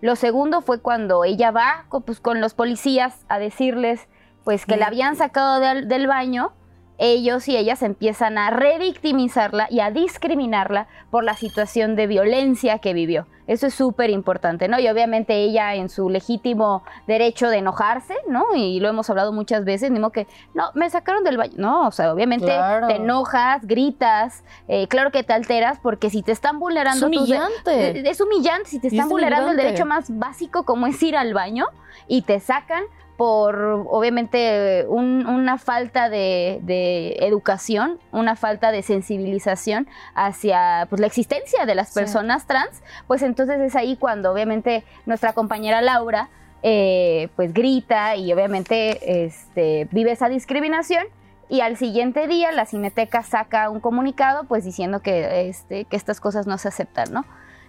Lo 0.02 0.16
segundo 0.16 0.62
fue 0.62 0.82
cuando 0.82 1.24
ella 1.24 1.52
va 1.52 1.86
co- 1.90 2.02
pues, 2.02 2.20
con 2.20 2.42
los 2.42 2.54
policías 2.54 3.26
a 3.30 3.40
decirles 3.40 4.08
pues 4.44 4.66
que 4.66 4.76
la 4.76 4.88
habían 4.88 5.16
sacado 5.16 5.60
del, 5.60 5.88
del 5.88 6.08
baño, 6.08 6.52
ellos 6.98 7.48
y 7.48 7.56
ellas 7.56 7.82
empiezan 7.84 8.38
a 8.38 8.50
revictimizarla 8.50 9.68
y 9.70 9.80
a 9.80 9.90
discriminarla 9.92 10.88
por 11.12 11.24
la 11.24 11.36
situación 11.36 11.96
de 11.96 12.08
violencia 12.08 12.80
que 12.80 12.94
vivió. 12.94 13.28
Eso 13.52 13.68
es 13.68 13.74
súper 13.74 14.10
importante, 14.10 14.70
¿no? 14.70 14.80
Y 14.80 14.88
obviamente 14.88 15.34
ella 15.36 15.76
en 15.76 15.90
su 15.90 16.10
legítimo 16.10 16.84
derecho 17.06 17.50
de 17.50 17.58
enojarse, 17.58 18.16
¿no? 18.30 18.46
Y 18.56 18.80
lo 18.80 18.88
hemos 18.88 19.10
hablado 19.10 19.34
muchas 19.34 19.66
veces, 19.66 19.92
modo 19.92 20.12
que, 20.12 20.26
no, 20.54 20.72
me 20.74 20.90
sacaron 20.90 21.26
del 21.26 21.36
baño. 21.36 21.56
No, 21.58 21.88
o 21.88 21.92
sea, 21.92 22.14
obviamente 22.14 22.46
Claro. 22.46 22.88
te 22.88 22.96
enojas, 22.96 23.68
gritas, 23.68 24.46
eh, 24.70 24.88
claro 24.88 25.12
que 25.12 25.24
te 25.24 25.34
alteras 25.34 25.80
porque 25.80 26.10
si 26.10 26.24
te 26.24 26.32
están 26.32 26.60
vulnerando... 26.60 27.08
Es 27.08 27.12
tus 27.12 27.22
humillante. 27.22 28.10
es 28.10 28.22
humillante 28.22 28.70
si 28.70 28.80
te 28.80 28.88
están 28.88 29.08
es 29.08 29.10
vulnerando 29.10 29.52
el 29.52 29.58
derecho 29.58 29.86
más 29.86 30.18
básico 30.18 30.64
como 30.64 30.88
es 30.88 31.04
ir 31.04 31.18
al 31.18 31.34
baño 31.34 31.66
y 32.08 32.22
te 32.22 32.40
sacan 32.40 32.86
por 33.22 33.86
obviamente 33.92 34.84
un- 34.88 35.28
una 35.28 35.60
falta 35.60 36.10
de, 36.10 36.58
de 36.64 37.18
educación, 37.20 38.00
una 38.12 38.36
falta 38.36 38.72
de 38.72 38.82
sensibilización 38.82 39.88
hacia 40.16 40.88
pues, 40.90 41.00
la 41.00 41.06
existencia 41.06 41.68
de 41.68 41.76
las 41.76 41.90
Sí. 41.90 42.00
personas 42.00 42.48
trans, 42.48 42.82
pues 43.06 43.22
entonces 43.22 43.60
es 43.62 43.76
ahí 43.76 43.96
cuando 43.96 44.32
obviamente 44.32 44.84
nuestra 45.06 45.34
compañera 45.34 45.84
Laura 45.84 46.30
eh, 46.64 47.30
pues 47.36 47.54
grita 47.54 48.16
y 48.16 48.34
obviamente 48.34 49.24
este, 49.26 49.88
vive 49.92 50.14
esa 50.14 50.28
discriminación 50.28 51.04
y 51.48 51.62
al 51.62 51.78
siguiente 51.78 52.26
día 52.28 52.52
la 52.52 52.66
Cineteca 52.66 53.22
saca 53.22 53.70
un 53.70 53.82
comunicado 53.82 54.46
pues 54.46 54.66
diciendo 54.66 55.02
que, 55.04 55.48
este, 55.48 55.86
que 55.86 55.96
estas 55.96 56.20
cosas 56.20 56.48
no 56.48 56.58
se 56.58 56.70
aceptan, 56.70 57.14
¿no? 57.14 57.24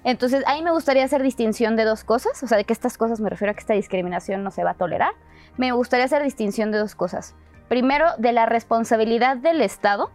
Entonces, 0.04 0.42
ahí 0.48 0.62
me 0.62 0.72
gustaría 0.72 1.04
hacer 1.04 1.22
distinción 1.22 1.76
de 1.76 1.84
dos 1.84 2.02
cosas, 2.02 2.42
o 2.42 2.48
sea, 2.48 2.58
de 2.58 2.64
que 2.64 2.72
estas 2.72 2.98
cosas 2.98 3.20
me 3.20 3.30
refiero 3.30 3.52
a 3.52 3.54
que 3.54 3.60
esta 3.60 3.74
discriminación 3.74 4.42
no 4.42 4.50
se 4.50 4.64
va 4.64 4.70
a 4.70 4.74
tolerar. 4.74 5.12
Me 5.56 5.72
gustaría 5.72 6.06
hacer 6.06 6.22
distinción 6.22 6.70
de 6.70 6.78
dos 6.78 6.94
cosas. 6.94 7.34
Primero, 7.68 8.06
de 8.18 8.32
la 8.32 8.46
responsabilidad 8.46 9.36
del 9.36 9.60
Estado 9.62 10.10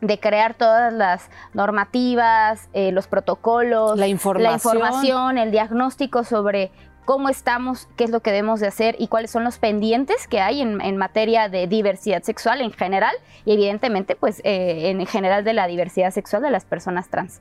de 0.00 0.20
crear 0.20 0.54
todas 0.54 0.92
las 0.92 1.30
normativas, 1.54 2.68
eh, 2.72 2.92
los 2.92 3.06
protocolos, 3.06 3.98
La 3.98 4.08
información. 4.08 4.50
la 4.50 4.54
información, 4.54 5.38
el 5.38 5.50
diagnóstico 5.50 6.24
sobre 6.24 6.70
cómo 7.04 7.28
estamos, 7.28 7.88
qué 7.96 8.04
es 8.04 8.10
lo 8.10 8.20
que 8.20 8.30
debemos 8.30 8.60
de 8.60 8.66
hacer 8.66 8.96
y 8.98 9.08
cuáles 9.08 9.30
son 9.30 9.44
los 9.44 9.58
pendientes 9.58 10.26
que 10.26 10.40
hay 10.40 10.60
en, 10.60 10.80
en 10.80 10.96
materia 10.96 11.48
de 11.48 11.66
diversidad 11.66 12.22
sexual 12.22 12.60
en 12.60 12.72
general 12.72 13.14
y 13.44 13.52
evidentemente 13.52 14.16
pues 14.16 14.40
eh, 14.44 14.90
en 14.90 15.06
general 15.06 15.44
de 15.44 15.54
la 15.54 15.66
diversidad 15.66 16.10
sexual 16.10 16.42
de 16.42 16.50
las 16.50 16.64
personas 16.64 17.08
trans. 17.08 17.40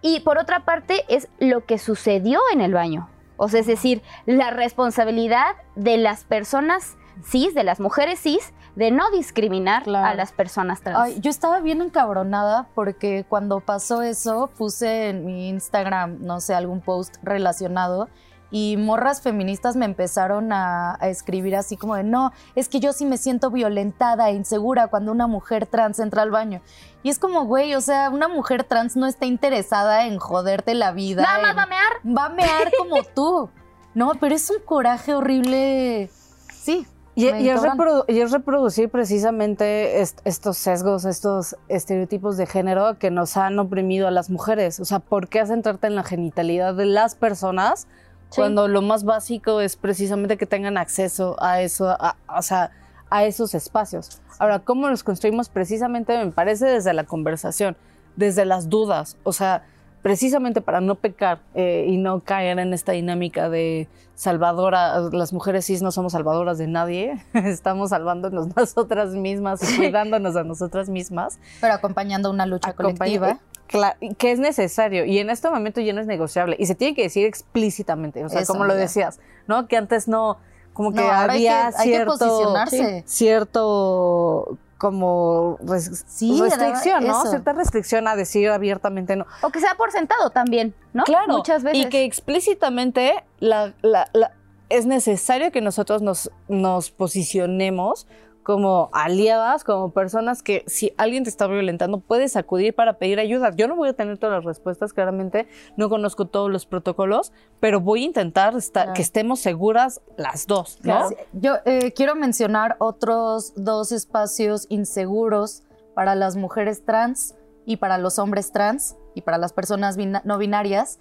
Y 0.00 0.20
por 0.20 0.38
otra 0.38 0.60
parte 0.60 1.04
es 1.08 1.28
lo 1.38 1.66
que 1.66 1.76
sucedió 1.76 2.40
en 2.52 2.62
el 2.62 2.72
baño. 2.72 3.08
O 3.42 3.48
sea, 3.48 3.60
es 3.60 3.66
decir, 3.66 4.02
la 4.26 4.50
responsabilidad 4.50 5.56
de 5.74 5.96
las 5.96 6.24
personas 6.24 6.96
cis, 7.24 7.54
de 7.54 7.64
las 7.64 7.80
mujeres 7.80 8.20
cis, 8.20 8.52
de 8.76 8.90
no 8.90 9.10
discriminar 9.10 9.82
Claro. 9.84 10.06
a 10.08 10.14
las 10.14 10.30
personas 10.32 10.82
trans. 10.82 10.98
Ay, 10.98 11.20
yo 11.20 11.30
estaba 11.30 11.60
bien 11.60 11.80
encabronada 11.80 12.68
porque 12.74 13.24
cuando 13.28 13.60
pasó 13.60 14.02
eso 14.02 14.50
puse 14.58 15.08
en 15.08 15.24
mi 15.24 15.48
Instagram, 15.48 16.18
no 16.20 16.40
sé, 16.40 16.54
algún 16.54 16.82
post 16.82 17.16
relacionado 17.22 18.08
y 18.50 18.76
morras 18.76 19.20
feministas 19.22 19.76
me 19.76 19.84
empezaron 19.84 20.52
a, 20.52 20.96
a 21.00 21.08
escribir 21.08 21.54
así 21.56 21.76
como 21.76 21.94
de, 21.94 22.02
no, 22.04 22.32
es 22.54 22.68
que 22.68 22.80
yo 22.80 22.92
sí 22.92 23.04
me 23.04 23.16
siento 23.16 23.50
violentada 23.50 24.28
e 24.30 24.34
insegura 24.34 24.88
cuando 24.88 25.12
una 25.12 25.26
mujer 25.26 25.66
trans 25.66 25.98
entra 26.00 26.22
al 26.22 26.30
baño. 26.30 26.60
Y 27.02 27.10
es 27.10 27.18
como, 27.18 27.44
güey, 27.44 27.74
o 27.74 27.80
sea, 27.80 28.10
una 28.10 28.28
mujer 28.28 28.64
trans 28.64 28.96
no 28.96 29.06
está 29.06 29.26
interesada 29.26 30.06
en 30.06 30.18
joderte 30.18 30.74
la 30.74 30.92
vida. 30.92 31.22
Nada 31.22 31.40
más 31.42 31.56
va 31.56 31.62
a 31.62 31.66
mear. 31.66 31.92
va 32.18 32.24
a 32.26 32.28
mear 32.30 32.70
como 32.78 33.02
tú. 33.14 33.50
No, 33.94 34.12
pero 34.20 34.34
es 34.34 34.50
un 34.50 34.60
coraje 34.64 35.14
horrible. 35.14 36.10
Sí. 36.52 36.86
Y, 37.16 37.24
y 37.24 37.28
es, 37.48 37.62
encabrona. 37.62 37.74
reprodu- 37.74 38.04
y 38.08 38.20
es 38.20 38.30
reproducir 38.30 38.88
precisamente 38.88 40.00
est- 40.00 40.20
estos 40.24 40.56
sesgos, 40.58 41.04
estos 41.04 41.56
estereotipos 41.68 42.36
de 42.36 42.46
género 42.46 42.98
que 42.98 43.10
nos 43.10 43.36
han 43.36 43.58
oprimido 43.58 44.06
a 44.06 44.10
las 44.10 44.30
mujeres. 44.30 44.78
O 44.80 44.84
sea, 44.84 45.00
¿por 45.00 45.28
qué 45.28 45.44
centrarte 45.44 45.86
en 45.88 45.96
la 45.96 46.02
genitalidad 46.04 46.74
de 46.74 46.86
las 46.86 47.14
personas 47.16 47.88
Cuando 48.34 48.68
lo 48.68 48.82
más 48.82 49.04
básico 49.04 49.60
es 49.60 49.76
precisamente 49.76 50.36
que 50.36 50.46
tengan 50.46 50.78
acceso 50.78 51.36
a 51.42 51.60
eso, 51.62 51.96
o 52.28 52.42
sea, 52.42 52.70
a 53.10 53.24
esos 53.24 53.54
espacios? 53.54 54.20
Ahora, 54.38 54.60
¿cómo 54.60 54.88
los 54.88 55.02
construimos? 55.04 55.48
Precisamente 55.48 56.16
me 56.24 56.30
parece 56.30 56.66
desde 56.66 56.92
la 56.92 57.04
conversación, 57.04 57.76
desde 58.16 58.44
las 58.44 58.68
dudas, 58.68 59.16
o 59.24 59.32
sea, 59.32 59.64
precisamente 60.02 60.60
para 60.60 60.80
no 60.80 60.94
pecar 60.94 61.40
eh, 61.54 61.86
y 61.88 61.96
no 61.96 62.20
caer 62.20 62.58
en 62.58 62.72
esta 62.72 62.92
dinámica 62.92 63.48
de 63.50 63.88
salvadora, 64.14 65.00
las 65.12 65.32
mujeres 65.32 65.64
cis 65.66 65.80
no 65.82 65.92
somos 65.92 66.12
salvadoras 66.12 66.58
de 66.58 66.66
nadie, 66.66 67.24
estamos 67.34 67.90
salvándonos 67.90 68.48
nosotras 68.56 69.10
mismas 69.14 69.62
y 69.62 69.76
cuidándonos 69.76 70.36
a 70.36 70.44
nosotras 70.44 70.88
mismas. 70.88 71.38
Pero 71.60 71.74
acompañando 71.74 72.30
una 72.30 72.46
lucha 72.46 72.72
colectiva. 72.74 73.38
Cla- 73.68 73.96
que 74.18 74.32
es 74.32 74.40
necesario 74.40 75.04
y 75.04 75.18
en 75.20 75.30
este 75.30 75.48
momento 75.48 75.80
ya 75.80 75.92
no 75.92 76.00
es 76.00 76.06
negociable 76.08 76.56
y 76.58 76.66
se 76.66 76.74
tiene 76.74 76.94
que 76.96 77.02
decir 77.02 77.24
explícitamente, 77.24 78.24
o 78.24 78.28
sea, 78.28 78.40
Eso, 78.40 78.52
como 78.52 78.64
lo 78.64 78.74
decías, 78.74 79.20
¿no? 79.46 79.68
Que 79.68 79.76
antes 79.76 80.08
no, 80.08 80.38
como 80.72 80.90
que 80.90 80.96
No, 80.96 81.02
ahora 81.04 81.32
hay 81.34 81.46
había 81.46 81.70
que- 81.70 81.76
hay 81.76 81.84
que 81.84 81.94
cierto, 81.94 82.18
posicionarse. 82.18 83.04
cierto 83.06 84.58
como 84.80 85.58
res- 85.62 86.04
Sí, 86.08 86.40
restricción, 86.40 87.06
¿no? 87.06 87.20
eso. 87.20 87.28
Cierta 87.30 87.52
restricción 87.52 88.08
a 88.08 88.16
decir 88.16 88.48
abiertamente 88.48 89.14
no. 89.14 89.26
O 89.42 89.50
que 89.50 89.60
sea 89.60 89.74
por 89.76 89.92
sentado 89.92 90.30
también, 90.30 90.74
¿no? 90.94 91.04
Claro, 91.04 91.36
Muchas 91.36 91.62
veces. 91.62 91.84
y 91.84 91.88
que 91.90 92.04
explícitamente 92.04 93.12
la, 93.40 93.74
la- 93.82 94.08
la- 94.14 94.32
es 94.70 94.86
necesario 94.86 95.52
que 95.52 95.60
nosotros 95.60 96.00
nos, 96.00 96.30
nos 96.48 96.90
posicionemos 96.90 98.06
como 98.50 98.90
aliadas, 98.92 99.64
como 99.64 99.90
personas 99.92 100.42
que 100.42 100.64
si 100.66 100.92
alguien 100.96 101.24
te 101.24 101.30
está 101.30 101.46
violentando, 101.46 102.00
puedes 102.00 102.36
acudir 102.36 102.74
para 102.74 102.94
pedir 102.98 103.18
ayuda. 103.20 103.50
Yo 103.56 103.68
no 103.68 103.76
voy 103.76 103.88
a 103.90 103.92
tener 103.92 104.18
todas 104.18 104.36
las 104.36 104.44
respuestas, 104.44 104.92
claramente, 104.92 105.46
no 105.76 105.88
conozco 105.88 106.26
todos 106.26 106.50
los 106.50 106.66
protocolos, 106.66 107.32
pero 107.60 107.80
voy 107.80 108.02
a 108.02 108.06
intentar 108.06 108.54
esta- 108.56 108.80
Claro. 108.82 108.94
que 108.94 109.02
estemos 109.02 109.40
seguras 109.40 110.00
las 110.16 110.46
dos, 110.46 110.78
¿no? 110.82 111.10
Yo 111.32 111.56
eh, 111.64 111.92
quiero 111.94 112.14
mencionar 112.14 112.76
otros 112.78 113.52
dos 113.56 113.92
espacios 113.92 114.66
inseguros 114.68 115.62
para 115.94 116.14
las 116.14 116.36
mujeres 116.36 116.84
trans 116.84 117.34
y 117.66 117.76
para 117.76 117.98
los 117.98 118.18
hombres 118.18 118.52
trans 118.52 118.96
y 119.14 119.20
para 119.22 119.38
las 119.38 119.52
personas 119.52 119.96
bina- 119.96 120.22
no 120.24 120.38
binarias, 120.38 120.98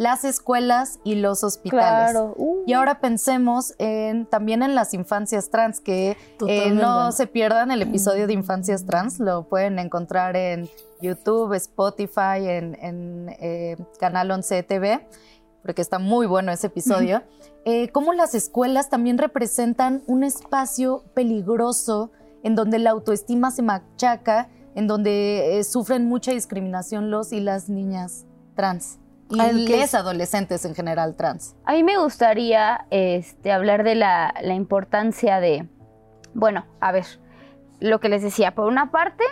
las 0.00 0.24
escuelas 0.24 0.98
y 1.04 1.16
los 1.16 1.44
hospitales. 1.44 2.12
Claro. 2.12 2.32
Uh. 2.38 2.64
Y 2.66 2.72
ahora 2.72 3.02
pensemos 3.02 3.74
en, 3.76 4.24
también 4.24 4.62
en 4.62 4.74
las 4.74 4.94
infancias 4.94 5.50
trans, 5.50 5.78
que 5.78 6.16
eh, 6.48 6.70
no 6.70 7.12
se 7.12 7.26
pierdan 7.26 7.70
el 7.70 7.82
episodio 7.82 8.26
de 8.26 8.32
infancias 8.32 8.86
trans, 8.86 9.20
lo 9.20 9.42
pueden 9.42 9.78
encontrar 9.78 10.36
en 10.36 10.70
YouTube, 11.02 11.52
Spotify, 11.52 12.48
en, 12.48 12.78
en, 12.80 13.28
eh, 13.40 13.76
Canal 13.98 14.30
11 14.30 14.62
TV, 14.62 15.06
porque 15.62 15.82
está 15.82 15.98
muy 15.98 16.26
bueno 16.26 16.50
ese 16.50 16.68
episodio. 16.68 17.22
Eh, 17.66 17.90
cómo 17.90 18.14
las 18.14 18.34
escuelas 18.34 18.88
también 18.88 19.18
representan 19.18 20.02
un 20.06 20.24
espacio 20.24 21.04
peligroso 21.12 22.10
en 22.42 22.54
donde 22.54 22.78
la 22.78 22.88
autoestima 22.88 23.50
se 23.50 23.60
machaca, 23.60 24.48
en 24.74 24.86
donde 24.86 25.60
sufren 25.62 26.08
mucha 26.08 26.32
discriminación 26.32 27.10
los 27.10 27.34
y 27.34 27.40
las 27.40 27.68
niñas 27.68 28.24
trans. 28.56 28.99
Y 29.30 29.66
les 29.68 29.84
es- 29.84 29.94
adolescentes 29.94 30.64
en 30.64 30.74
general 30.74 31.14
trans. 31.16 31.54
A 31.64 31.72
mí 31.72 31.82
me 31.84 31.96
gustaría 31.98 32.86
este, 32.90 33.52
hablar 33.52 33.84
de 33.84 33.94
la, 33.94 34.34
la 34.42 34.54
importancia 34.54 35.40
de, 35.40 35.68
bueno, 36.34 36.66
a 36.80 36.92
ver, 36.92 37.06
lo 37.80 38.00
que 38.00 38.08
les 38.08 38.22
decía, 38.22 38.54
por 38.54 38.66
una 38.66 38.90
parte, 38.90 39.24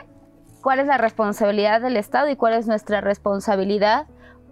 cuál 0.62 0.78
es 0.80 0.86
la 0.86 0.98
responsabilidad 0.98 1.80
del 1.80 1.96
Estado 1.96 2.28
y 2.30 2.36
cuál 2.36 2.54
es 2.54 2.66
nuestra 2.66 3.00
responsabilidad 3.00 4.06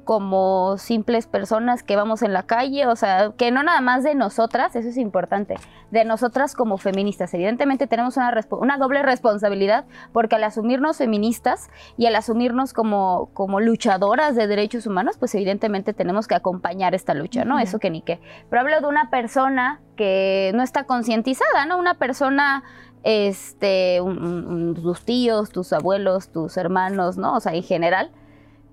como 0.06 0.78
simples 0.78 1.26
personas 1.26 1.82
que 1.82 1.96
vamos 1.96 2.22
en 2.22 2.32
la 2.32 2.44
calle, 2.44 2.86
o 2.86 2.94
sea, 2.94 3.32
que 3.36 3.50
no 3.50 3.64
nada 3.64 3.80
más 3.80 4.04
de 4.04 4.14
nosotras, 4.14 4.76
eso 4.76 4.88
es 4.88 4.96
importante, 4.98 5.56
de 5.90 6.04
nosotras 6.04 6.54
como 6.54 6.78
feministas. 6.78 7.34
Evidentemente 7.34 7.88
tenemos 7.88 8.16
una, 8.16 8.78
doble 8.78 9.02
responsabilidad 9.02 9.84
porque 10.12 10.36
al 10.36 10.44
asumirnos 10.44 10.98
feministas 10.98 11.68
y 11.98 12.06
al 12.06 12.14
asumirnos 12.14 12.72
como, 12.72 13.30
como 13.34 13.58
luchadoras 13.58 14.36
de 14.36 14.46
derechos 14.46 14.86
humanos, 14.86 15.16
pues 15.18 15.34
evidentemente 15.34 15.92
tenemos 15.92 16.28
que 16.28 16.36
acompañar 16.36 16.94
esta 16.94 17.12
lucha, 17.12 17.44
¿no? 17.44 17.58
Eso 17.58 17.80
que 17.80 17.90
ni 17.90 18.00
qué. 18.00 18.20
Pero 18.48 18.62
hablo 18.62 18.80
de 18.80 18.86
una 18.86 19.10
persona 19.10 19.80
que 19.96 20.52
no 20.54 20.62
está 20.62 20.84
concientizada, 20.84 21.66
¿no? 21.66 21.78
Una 21.78 21.94
persona 21.94 22.62
este, 23.02 24.00
un- 24.00 24.24
un- 24.24 24.46
un- 24.46 24.74
tus 24.74 25.04
tíos, 25.04 25.50
tus 25.50 25.72
abuelos, 25.72 26.30
tus 26.30 26.56
hermanos, 26.56 27.16
¿no? 27.16 27.34
O 27.34 27.40
sea, 27.40 27.54
en 27.54 27.64
general, 27.64 28.12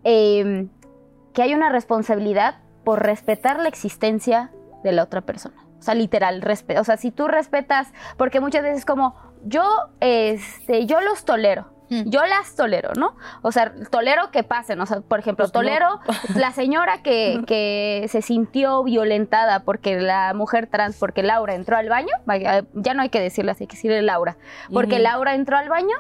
eh, 0.04 0.68
que 1.34 1.42
hay 1.42 1.54
una 1.54 1.70
responsabilidad 1.70 2.56
por 2.84 3.02
respetar 3.04 3.60
la 3.60 3.70
existencia 3.70 4.52
de 4.84 4.92
la 4.92 5.04
otra 5.04 5.22
persona. 5.22 5.56
O 5.80 5.82
sea, 5.82 5.96
literal, 5.96 6.42
respeto. 6.42 6.82
O 6.82 6.84
sea, 6.84 6.98
si 6.98 7.12
tú 7.12 7.28
respetas, 7.28 7.92
porque 8.18 8.40
muchas 8.40 8.64
veces 8.64 8.86
como, 8.86 9.16
yo, 9.44 9.64
este, 10.00 10.86
yo 10.86 11.02
los 11.02 11.26
tolero. 11.26 11.74
Mm. 11.90 12.10
Yo 12.10 12.26
las 12.26 12.56
tolero, 12.56 12.92
¿no? 12.98 13.18
O 13.42 13.52
sea, 13.52 13.74
tolero 13.92 14.32
que 14.32 14.44
pasen. 14.44 14.80
O 14.80 14.86
sea, 14.86 15.02
por 15.02 15.20
ejemplo, 15.20 15.44
Pues 15.44 15.54
no. 15.54 15.60
tolero 15.60 16.00
la 16.36 16.52
señora 16.52 17.04
que, 17.04 17.44
que 17.46 18.06
se 18.08 18.22
sintió 18.22 18.84
violentada 18.84 19.60
porque 19.66 20.00
la 20.00 20.34
mujer 20.34 20.68
trans, 20.68 20.98
porque 20.98 21.24
Laura 21.24 21.54
entró 21.56 21.76
al 21.76 21.90
baño, 21.90 22.14
ya 22.74 22.94
no 22.94 23.02
hay 23.02 23.10
que 23.10 23.20
decirle 23.20 23.52
así, 23.52 23.64
hay 23.66 23.68
que 23.68 23.76
decirle 23.76 24.02
Laura, 24.02 24.38
porque. 24.72 25.00
Laura 25.00 25.36
entró 25.36 25.58
al 25.58 25.68
baño, 25.68 25.96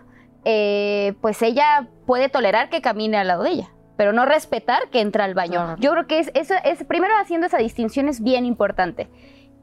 eh, 0.46 1.14
pues 1.22 1.42
ella 1.42 1.88
puede 2.06 2.30
tolerar 2.30 2.70
que 2.70 2.82
camine 2.82 3.18
al 3.18 3.28
lado 3.28 3.44
de 3.44 3.50
ella, 3.50 3.70
pero 4.04 4.12
no 4.12 4.26
respetar 4.26 4.90
que 4.90 5.00
entra 5.00 5.24
al 5.24 5.34
baño. 5.34 5.52
Claro. 5.54 5.76
Yo 5.80 5.92
creo 5.92 6.08
que 6.08 6.20
es, 6.20 6.30
eso 6.34 6.56
es, 6.66 6.84
primero 6.84 7.14
haciendo 7.22 7.48
esa 7.48 7.60
distinción 7.60 8.10
es 8.10 8.22
bien 8.22 8.46
importante. 8.46 9.08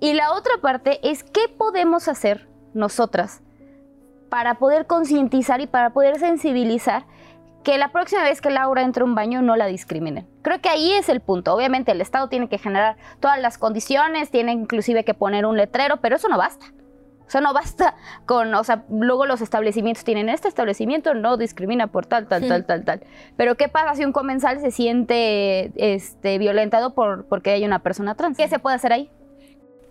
Y 0.00 0.14
la 0.14 0.32
otra 0.32 0.54
parte 0.62 0.98
es 1.02 1.24
qué 1.24 1.42
podemos 1.58 2.08
hacer 2.08 2.48
nosotras 2.72 3.42
para 4.30 4.54
poder 4.54 4.86
concientizar 4.86 5.60
y 5.60 5.66
para 5.66 5.90
poder 5.90 6.18
sensibilizar 6.18 7.04
que 7.64 7.76
la 7.76 7.92
próxima 7.92 8.22
vez 8.22 8.40
que 8.40 8.48
Laura 8.48 8.80
entre 8.80 9.02
a 9.02 9.04
un 9.04 9.14
baño 9.14 9.42
no 9.42 9.56
la 9.56 9.66
discriminen. 9.66 10.26
Creo 10.40 10.58
que 10.62 10.70
ahí 10.70 10.90
es 10.92 11.10
el 11.10 11.20
punto. 11.20 11.54
Obviamente 11.54 11.92
el 11.92 12.00
Estado 12.00 12.30
tiene 12.30 12.48
que 12.48 12.56
generar 12.56 12.96
todas 13.20 13.38
las 13.42 13.58
condiciones, 13.58 14.30
tiene 14.30 14.52
inclusive 14.52 15.04
que 15.04 15.12
poner 15.12 15.44
un 15.44 15.58
letrero, 15.58 15.98
pero 15.98 16.16
eso 16.16 16.30
no 16.30 16.38
basta. 16.38 16.64
O 17.30 17.32
sea, 17.32 17.40
no 17.40 17.52
basta 17.54 17.94
con, 18.26 18.52
o 18.56 18.64
sea, 18.64 18.82
luego 18.90 19.24
los 19.24 19.40
establecimientos 19.40 20.02
tienen 20.02 20.28
este 20.28 20.48
establecimiento 20.48 21.14
no 21.14 21.36
discrimina 21.36 21.86
por 21.86 22.04
tal, 22.04 22.26
tal, 22.26 22.48
tal, 22.48 22.66
tal, 22.66 22.84
tal. 22.84 23.02
Pero 23.36 23.54
¿qué 23.54 23.68
pasa 23.68 23.94
si 23.94 24.04
un 24.04 24.10
comensal 24.10 24.58
se 24.60 24.72
siente 24.72 25.70
este, 25.76 26.38
violentado 26.38 26.92
por 26.92 27.26
porque 27.26 27.50
hay 27.52 27.64
una 27.64 27.78
persona 27.78 28.16
trans? 28.16 28.36
¿Qué 28.36 28.48
se 28.48 28.58
puede 28.58 28.74
hacer 28.74 28.92
ahí? 28.92 29.12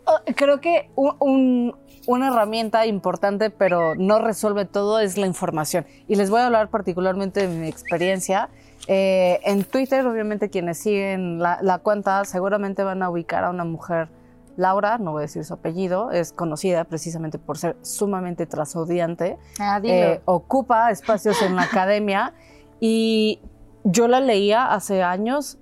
Oh, 0.03 0.19
Creo 0.35 0.59
que 0.59 0.89
un- 0.95 1.15
un- 1.21 1.75
una 2.07 2.27
herramienta 2.27 2.85
importante, 2.85 3.51
pero 3.51 3.95
no 3.95 4.19
resuelve 4.19 4.65
todo, 4.65 4.99
es 4.99 5.17
la 5.17 5.25
información. 5.25 5.85
Y 6.09 6.15
les 6.15 6.29
voy 6.29 6.41
a 6.41 6.47
hablar 6.47 6.67
particularmente 6.69 7.47
de 7.47 7.55
mi 7.57 7.69
experiencia. 7.69 8.49
Eh, 8.87 9.39
en 9.45 9.63
Twitter, 9.63 10.05
obviamente, 10.05 10.49
quienes 10.49 10.77
siguen 10.79 11.39
la, 11.39 11.59
la 11.61 11.77
cuenta 11.79 12.25
seguramente 12.25 12.83
van 12.83 13.01
a 13.01 13.09
ubicar 13.09 13.45
a 13.45 13.49
una 13.49 13.63
mujer, 13.63 14.09
Laura, 14.59 14.97
no 14.97 15.11
voy 15.13 15.19
a 15.19 15.21
decir 15.21 15.45
su 15.45 15.53
apellido, 15.53 16.11
es 16.11 16.33
conocida 16.33 16.83
precisamente 16.83 17.39
por 17.39 17.57
ser 17.57 17.77
sumamente 17.81 18.45
trasodiante. 18.45 19.37
Ah. 19.59 19.79
Eh, 19.83 20.21
ocupa 20.25 20.91
espacios 20.91 21.41
en 21.41 21.55
la 21.55 21.61
academia 21.71 22.33
y 22.81 23.39
yo 23.85 24.07
la 24.09 24.19
leía 24.19 24.73
hace 24.73 25.01
años, 25.01 25.57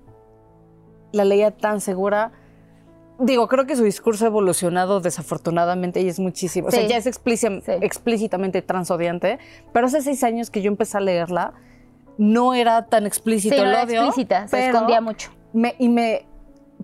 la 1.12 1.26
leía 1.26 1.52
tan 1.52 1.80
segura, 1.80 2.32
digo, 3.20 3.48
creo 3.48 3.66
que 3.68 3.76
su 3.76 3.84
discurso 3.84 4.26
ha 4.26 4.28
evolucionado 4.28 5.00
desafortunadamente 5.00 6.02
y 6.02 6.08
es 6.08 6.20
muchísimo. 6.20 6.68
O 6.68 6.72
sea, 6.72 6.88
ya 6.88 6.98
es 6.98 7.04
Sí. 7.04 7.72
explícitamente 7.82 8.62
transodiante, 8.64 9.38
pero 9.74 9.88
hace 9.88 10.02
seis 10.02 10.24
años 10.24 10.50
que 10.50 10.62
yo 10.62 10.70
empecé 10.70 10.98
a 10.98 11.02
leerla, 11.02 11.54
no 12.18 12.56
era 12.56 12.88
tan 12.88 13.06
explícito 13.06 13.54
Sí, 13.56 13.62
no 13.62 13.68
el 13.68 13.74
era 13.74 13.84
odio. 13.84 14.02
explícita, 14.06 14.48
se 14.48 14.68
escondía 14.70 15.02
mucho. 15.02 15.32
me- 15.54 15.76
y 15.78 15.88
me, 15.90 16.28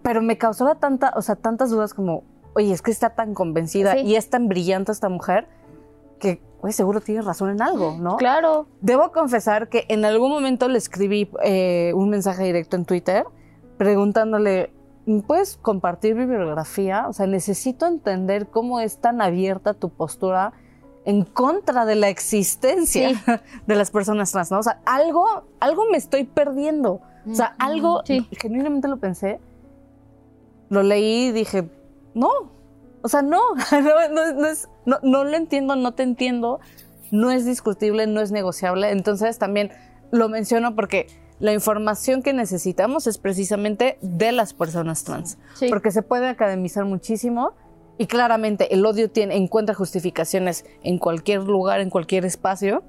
pero 0.03 0.22
me 0.22 0.38
causaba 0.38 0.75
tanta, 0.75 1.13
o 1.15 1.22
sea, 1.22 1.36
tantas 1.36 1.69
dudas 1.72 1.93
como, 1.93 2.24
oye, 2.53 2.72
es 2.72 2.81
que 2.81 2.91
está 2.91 3.12
tan 3.12 3.33
convencida 3.33 3.93
Sí. 3.93 4.00
y 4.01 4.15
es 4.15 4.29
tan 4.29 4.48
brillante 4.48 4.91
esta 4.91 5.10
mujer 5.10 5.48
que, 6.19 6.41
güey, 6.62 6.72
seguro 6.74 7.01
tiene 7.01 7.22
razón 7.22 7.50
en 7.50 7.62
algo, 7.62 7.98
¿no? 8.00 8.17
Claro. 8.17 8.67
Debo 8.81 9.12
confesar 9.12 9.69
que 9.69 9.86
en 9.89 10.05
algún 10.05 10.29
momento 10.31 10.67
le 10.69 10.77
escribí 10.77 11.29
eh, 11.43 11.91
un 11.95 12.10
mensaje 12.10 12.43
directo 12.43 12.75
en 12.75 12.86
Twitter 12.86 13.25
preguntándole, 13.77 14.72
¿puedes 15.27 15.57
compartir 15.57 16.15
mi 16.15 16.25
bibliografía? 16.25 17.07
O 17.10 17.13
sea, 17.13 17.27
necesito 17.27 17.86
entender 17.88 18.48
cómo 18.48 18.79
es 18.79 18.98
tan 19.00 19.22
abierta 19.22 19.74
tu 19.74 19.89
postura 19.89 20.53
en 21.05 21.25
contra 21.25 21.86
de 21.86 21.95
la 21.95 22.07
existencia 22.07 23.10
Sí. 23.10 23.15
de 23.67 23.75
las 23.75 23.91
personas 23.91 24.31
trans, 24.31 24.51
¿no? 24.51 24.60
O 24.60 24.63
sea, 24.63 24.79
algo, 24.86 25.25
algo 25.60 25.83
me 25.91 25.98
estoy 25.98 26.24
perdiendo. 26.24 27.01
O 27.29 27.36
sea, 27.36 27.55
algo, 27.60 28.01
Sí. 28.05 28.25
genuinamente 28.31 28.88
lo 28.88 28.98
pensé, 28.98 29.41
lo 30.74 30.84
leí 30.84 31.27
y 31.27 31.32
dije, 31.32 31.70
no, 32.13 32.30
o 33.01 33.08
sea, 33.08 33.22
no, 33.22 33.39
no, 33.72 34.10
no, 34.10 34.34
no 34.34 34.48
es- 34.48 34.68
no- 34.86 35.00
no 35.03 35.24
lo 35.24 35.36
entiendo, 35.38 35.75
no 35.75 35.94
te 35.94 36.03
entiendo, 36.03 36.60
no 37.12 37.32
es 37.32 37.46
discutible, 37.46 38.08
no 38.08 38.22
es 38.22 38.32
negociable. 38.32 38.89
Entonces 38.92 39.38
también 39.38 39.72
lo 40.12 40.30
menciono 40.30 40.75
porque 40.75 41.08
la 41.39 41.53
información 41.53 42.22
que 42.24 42.34
necesitamos 42.34 43.08
es 43.08 43.18
precisamente 43.18 43.98
de 44.01 44.32
las 44.32 44.53
personas 44.53 45.03
trans, 45.03 45.38
Sí. 45.56 45.68
porque 45.70 45.92
se 45.92 46.01
puede 46.01 46.27
academizar 46.27 46.86
muchísimo 46.86 47.51
y 47.98 48.08
claramente 48.08 48.74
el 48.74 48.86
odio 48.86 49.10
tiene, 49.12 49.36
encuentra 49.36 49.75
justificaciones 49.75 50.65
en 50.84 50.98
cualquier 50.98 51.44
lugar, 51.44 51.80
en 51.82 51.89
cualquier 51.89 52.25
espacio. 52.25 52.84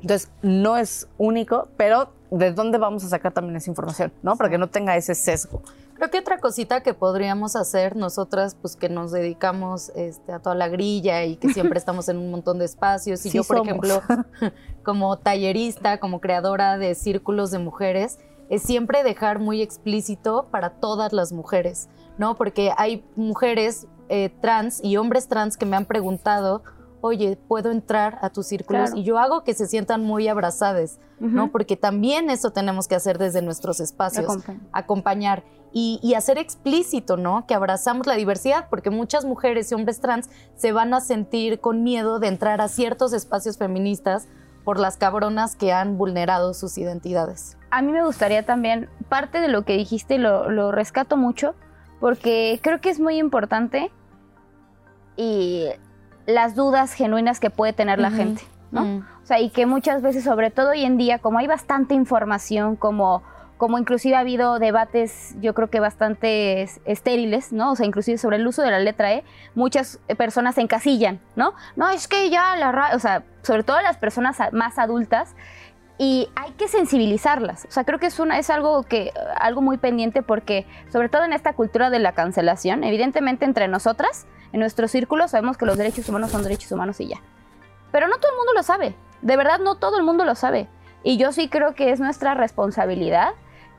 Entonces, 0.00 0.30
no 0.42 0.76
es 0.76 1.08
único, 1.18 1.68
pero 1.76 2.12
¿de 2.30 2.52
dónde 2.52 2.78
vamos 2.78 3.04
a 3.04 3.08
sacar 3.08 3.32
también 3.32 3.56
esa 3.56 3.70
información? 3.70 4.12
¿No? 4.22 4.36
Para 4.36 4.50
que 4.50 4.58
no 4.58 4.68
tenga 4.68 4.96
ese 4.96 5.14
sesgo. 5.14 5.62
Creo 5.98 6.10
que 6.12 6.20
otra 6.20 6.38
cosita 6.38 6.80
que 6.80 6.94
podríamos 6.94 7.56
hacer 7.56 7.96
nosotras, 7.96 8.54
pues 8.54 8.76
que 8.76 8.88
nos 8.88 9.10
dedicamos 9.10 9.90
este, 9.96 10.30
a 10.32 10.38
toda 10.38 10.54
la 10.54 10.68
grilla 10.68 11.24
y 11.24 11.34
que 11.34 11.52
siempre 11.52 11.76
estamos 11.80 12.08
en 12.08 12.18
un 12.18 12.30
montón 12.30 12.60
de 12.60 12.66
espacios. 12.66 13.26
Y 13.26 13.30
Sí 13.30 13.36
yo, 13.36 13.42
por 13.42 13.56
somos. 13.56 13.68
ejemplo, 13.68 14.02
como 14.84 15.18
tallerista, 15.18 15.98
como 15.98 16.20
creadora 16.20 16.78
de 16.78 16.94
círculos 16.94 17.50
de 17.50 17.58
mujeres, 17.58 18.20
es 18.48 18.62
siempre 18.62 19.02
dejar 19.02 19.40
muy 19.40 19.60
explícito 19.60 20.46
para 20.52 20.70
todas 20.70 21.12
las 21.12 21.32
mujeres, 21.32 21.88
¿no? 22.16 22.36
Porque 22.36 22.72
hay 22.76 23.04
mujeres 23.16 23.88
eh, 24.08 24.30
trans 24.40 24.80
y 24.84 24.98
hombres 24.98 25.26
trans 25.26 25.56
que 25.56 25.66
me 25.66 25.76
han 25.76 25.84
preguntado, 25.84 26.62
oye, 27.00 27.36
¿puedo 27.48 27.70
entrar 27.70 28.18
a 28.22 28.30
tus 28.30 28.46
círculos? 28.46 28.90
Claro. 28.90 28.96
Y 29.00 29.04
yo 29.04 29.18
hago 29.18 29.44
que 29.44 29.54
se 29.54 29.66
sientan 29.66 30.02
muy 30.04 30.28
abrazadas, 30.28 30.98
¿no? 31.20 31.44
Ujú. 31.44 31.52
Porque 31.52 31.76
también 31.76 32.30
eso 32.30 32.50
tenemos 32.50 32.88
que 32.88 32.94
hacer 32.94 33.18
desde 33.18 33.42
nuestros 33.42 33.80
espacios 33.80 34.24
Acompañar. 34.24 34.60
acompañar 34.72 35.44
y, 35.72 36.00
y 36.02 36.14
hacer 36.14 36.38
explícito, 36.38 37.16
¿no? 37.16 37.46
Que 37.46 37.54
abrazamos 37.54 38.06
la 38.06 38.14
diversidad, 38.14 38.68
porque 38.70 38.90
muchas 38.90 39.24
mujeres 39.24 39.70
y 39.70 39.74
hombres 39.74 40.00
trans 40.00 40.28
se 40.56 40.72
van 40.72 40.94
a 40.94 41.00
sentir 41.00 41.60
con 41.60 41.82
miedo 41.82 42.18
de 42.18 42.28
entrar 42.28 42.60
a 42.60 42.68
ciertos 42.68 43.12
espacios 43.12 43.58
feministas 43.58 44.28
por 44.64 44.78
las 44.78 44.96
cabronas 44.96 45.56
que 45.56 45.72
han 45.72 45.96
vulnerado 45.98 46.52
sus 46.54 46.76
identidades. 46.78 47.56
A 47.70 47.82
mí 47.82 47.92
me 47.92 48.04
gustaría 48.04 48.44
también, 48.44 48.88
parte 49.08 49.40
de 49.40 49.48
lo 49.48 49.64
que 49.64 49.74
dijiste 49.76 50.18
lo, 50.18 50.50
lo 50.50 50.72
rescato 50.72 51.16
mucho, 51.16 51.54
porque 52.00 52.58
creo 52.62 52.80
que 52.80 52.90
es 52.90 53.00
muy 53.00 53.18
importante 53.18 53.90
y 55.16 55.66
las 56.28 56.54
dudas 56.54 56.92
genuinas 56.92 57.40
que 57.40 57.48
puede 57.50 57.72
tener 57.72 57.98
la 57.98 58.10
gente, 58.10 58.42
¿no? 58.70 58.82
Mm. 58.84 58.98
O 59.22 59.26
sea, 59.26 59.40
y 59.40 59.48
que 59.50 59.64
muchas 59.66 60.02
veces, 60.02 60.24
sobre 60.24 60.50
todo 60.50 60.70
hoy 60.70 60.84
en 60.84 60.98
día, 60.98 61.18
como 61.18 61.38
hay 61.38 61.46
bastante 61.46 61.94
información, 61.94 62.76
como, 62.76 63.22
como 63.56 63.78
inclusive 63.78 64.14
ha 64.14 64.20
habido 64.20 64.58
debates, 64.58 65.34
yo 65.40 65.54
creo 65.54 65.70
que 65.70 65.80
bastante 65.80 66.60
es- 66.62 66.80
estériles, 66.84 67.50
¿no? 67.50 67.72
O 67.72 67.76
sea, 67.76 67.86
inclusive 67.86 68.18
sobre 68.18 68.36
el 68.36 68.46
uso 68.46 68.60
de 68.62 68.70
la 68.70 68.78
letra 68.78 69.12
E, 69.14 69.24
muchas 69.54 70.00
personas 70.18 70.54
se 70.56 70.60
encasillan, 70.60 71.18
¿no? 71.34 71.54
No, 71.76 71.88
es 71.88 72.08
que 72.08 72.28
ya 72.28 72.56
la 72.56 72.72
ra- 72.72 72.90
o 72.94 72.98
sea, 72.98 73.22
sobre 73.42 73.62
todo 73.62 73.80
las 73.80 73.96
personas 73.96 74.36
más 74.52 74.78
adultas, 74.78 75.34
y 75.98 76.28
hay 76.36 76.52
que 76.52 76.68
sensibilizarlas. 76.68 77.66
O 77.66 77.70
sea, 77.72 77.84
creo 77.84 77.98
que 77.98 78.06
es 78.06 78.20
una 78.20 78.38
es 78.38 78.50
algo 78.50 78.84
que 78.84 79.12
algo 79.38 79.60
muy 79.60 79.78
pendiente 79.78 80.22
porque 80.22 80.66
sobre 80.92 81.08
todo 81.08 81.24
en 81.24 81.32
esta 81.32 81.54
cultura 81.54 81.90
de 81.90 81.98
la 81.98 82.12
cancelación, 82.12 82.84
evidentemente 82.84 83.44
entre 83.44 83.66
nosotras, 83.66 84.26
en 84.52 84.60
nuestro 84.60 84.86
círculo 84.86 85.26
sabemos 85.26 85.58
que 85.58 85.66
los 85.66 85.76
derechos 85.76 86.08
humanos 86.08 86.30
son 86.30 86.44
derechos 86.44 86.70
humanos 86.70 87.00
y 87.00 87.08
ya. 87.08 87.20
Pero 87.90 88.06
no 88.06 88.16
todo 88.18 88.30
el 88.30 88.38
mundo 88.38 88.52
lo 88.54 88.62
sabe. 88.62 88.94
De 89.22 89.36
verdad 89.36 89.58
no 89.58 89.74
todo 89.74 89.98
el 89.98 90.04
mundo 90.04 90.24
lo 90.24 90.36
sabe. 90.36 90.68
Y 91.02 91.16
yo 91.16 91.32
sí 91.32 91.48
creo 91.48 91.74
que 91.74 91.90
es 91.90 92.00
nuestra 92.00 92.34
responsabilidad 92.34 93.32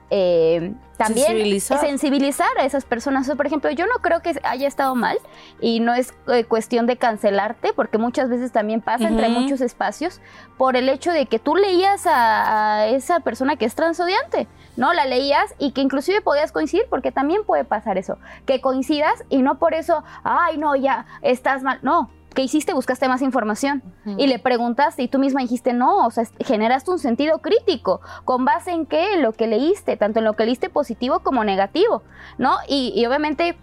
eh, 0.10 0.74
también 0.98 1.28
Sensibilizar. 1.28 1.80
sensibilizar 1.80 2.58
a 2.60 2.66
esas 2.66 2.84
personas. 2.84 3.24
O 3.24 3.26
sea, 3.28 3.36
por 3.36 3.48
ejemplo, 3.48 3.72
yo 3.72 3.86
no 3.86 4.02
creo 4.02 4.22
que 4.22 4.38
haya 4.44 4.68
estado 4.68 4.96
mal 4.96 5.18
y 5.62 5.80
no 5.80 5.94
es 5.94 6.14
eh, 6.28 6.44
cuestión 6.44 6.88
de 6.88 6.98
cancelarte, 6.98 7.72
porque 7.74 7.98
muchas 7.98 8.30
veces 8.30 8.52
también 8.52 8.82
pasa 8.82 9.08
entre 9.08 9.30
muchos 9.30 9.62
espacios 9.62 10.20
por 10.58 10.76
el 10.76 10.90
hecho 10.90 11.12
de 11.14 11.26
que 11.26 11.40
tú 11.40 11.56
leías 11.56 12.06
a, 12.06 12.80
a 12.80 12.88
esa 12.88 13.22
persona 13.22 13.56
que 13.56 13.64
es 13.64 13.76
transodiante, 13.76 14.50
¿no? 14.76 14.92
La 14.92 15.06
leías 15.06 15.56
y 15.58 15.72
que 15.72 15.82
inclusive 15.82 16.20
podías 16.22 16.52
coincidir, 16.52 16.86
porque 16.90 17.14
también 17.14 17.46
puede 17.46 17.64
pasar 17.64 17.98
eso, 17.98 18.18
que 18.46 18.60
coincidas 18.60 19.24
y 19.30 19.42
no 19.42 19.58
por 19.58 19.74
eso, 19.74 20.04
ay, 20.24 20.58
no, 20.58 20.76
ya 20.76 21.06
estás 21.22 21.64
mal. 21.64 21.80
No, 21.82 22.10
¿qué 22.34 22.44
hiciste? 22.44 22.74
Buscaste 22.74 23.08
más 23.08 23.22
información 23.22 23.82
y 24.18 24.28
le 24.28 24.40
preguntaste 24.40 25.02
y 25.04 25.08
tú 25.08 25.20
misma 25.20 25.42
dijiste 25.42 25.74
no, 25.74 26.06
o 26.06 26.12
sea, 26.12 26.24
generaste 26.46 26.92
un 26.92 27.00
sentido 27.00 27.40
crítico. 27.40 28.02
¿Con 28.26 28.46
base 28.46 28.72
en 28.72 28.86
qué? 28.86 29.18
Lo 29.18 29.34
que 29.34 29.48
leíste, 29.48 29.98
tanto 29.98 30.20
en 30.20 30.26
lo 30.26 30.34
que 30.34 30.46
leíste 30.46 30.70
positivo 30.70 31.20
como 31.20 31.44
negativo, 31.44 32.04
¿no? 32.38 32.58
Y, 32.68 32.94
y 32.96 33.06
obviamente 33.06 33.58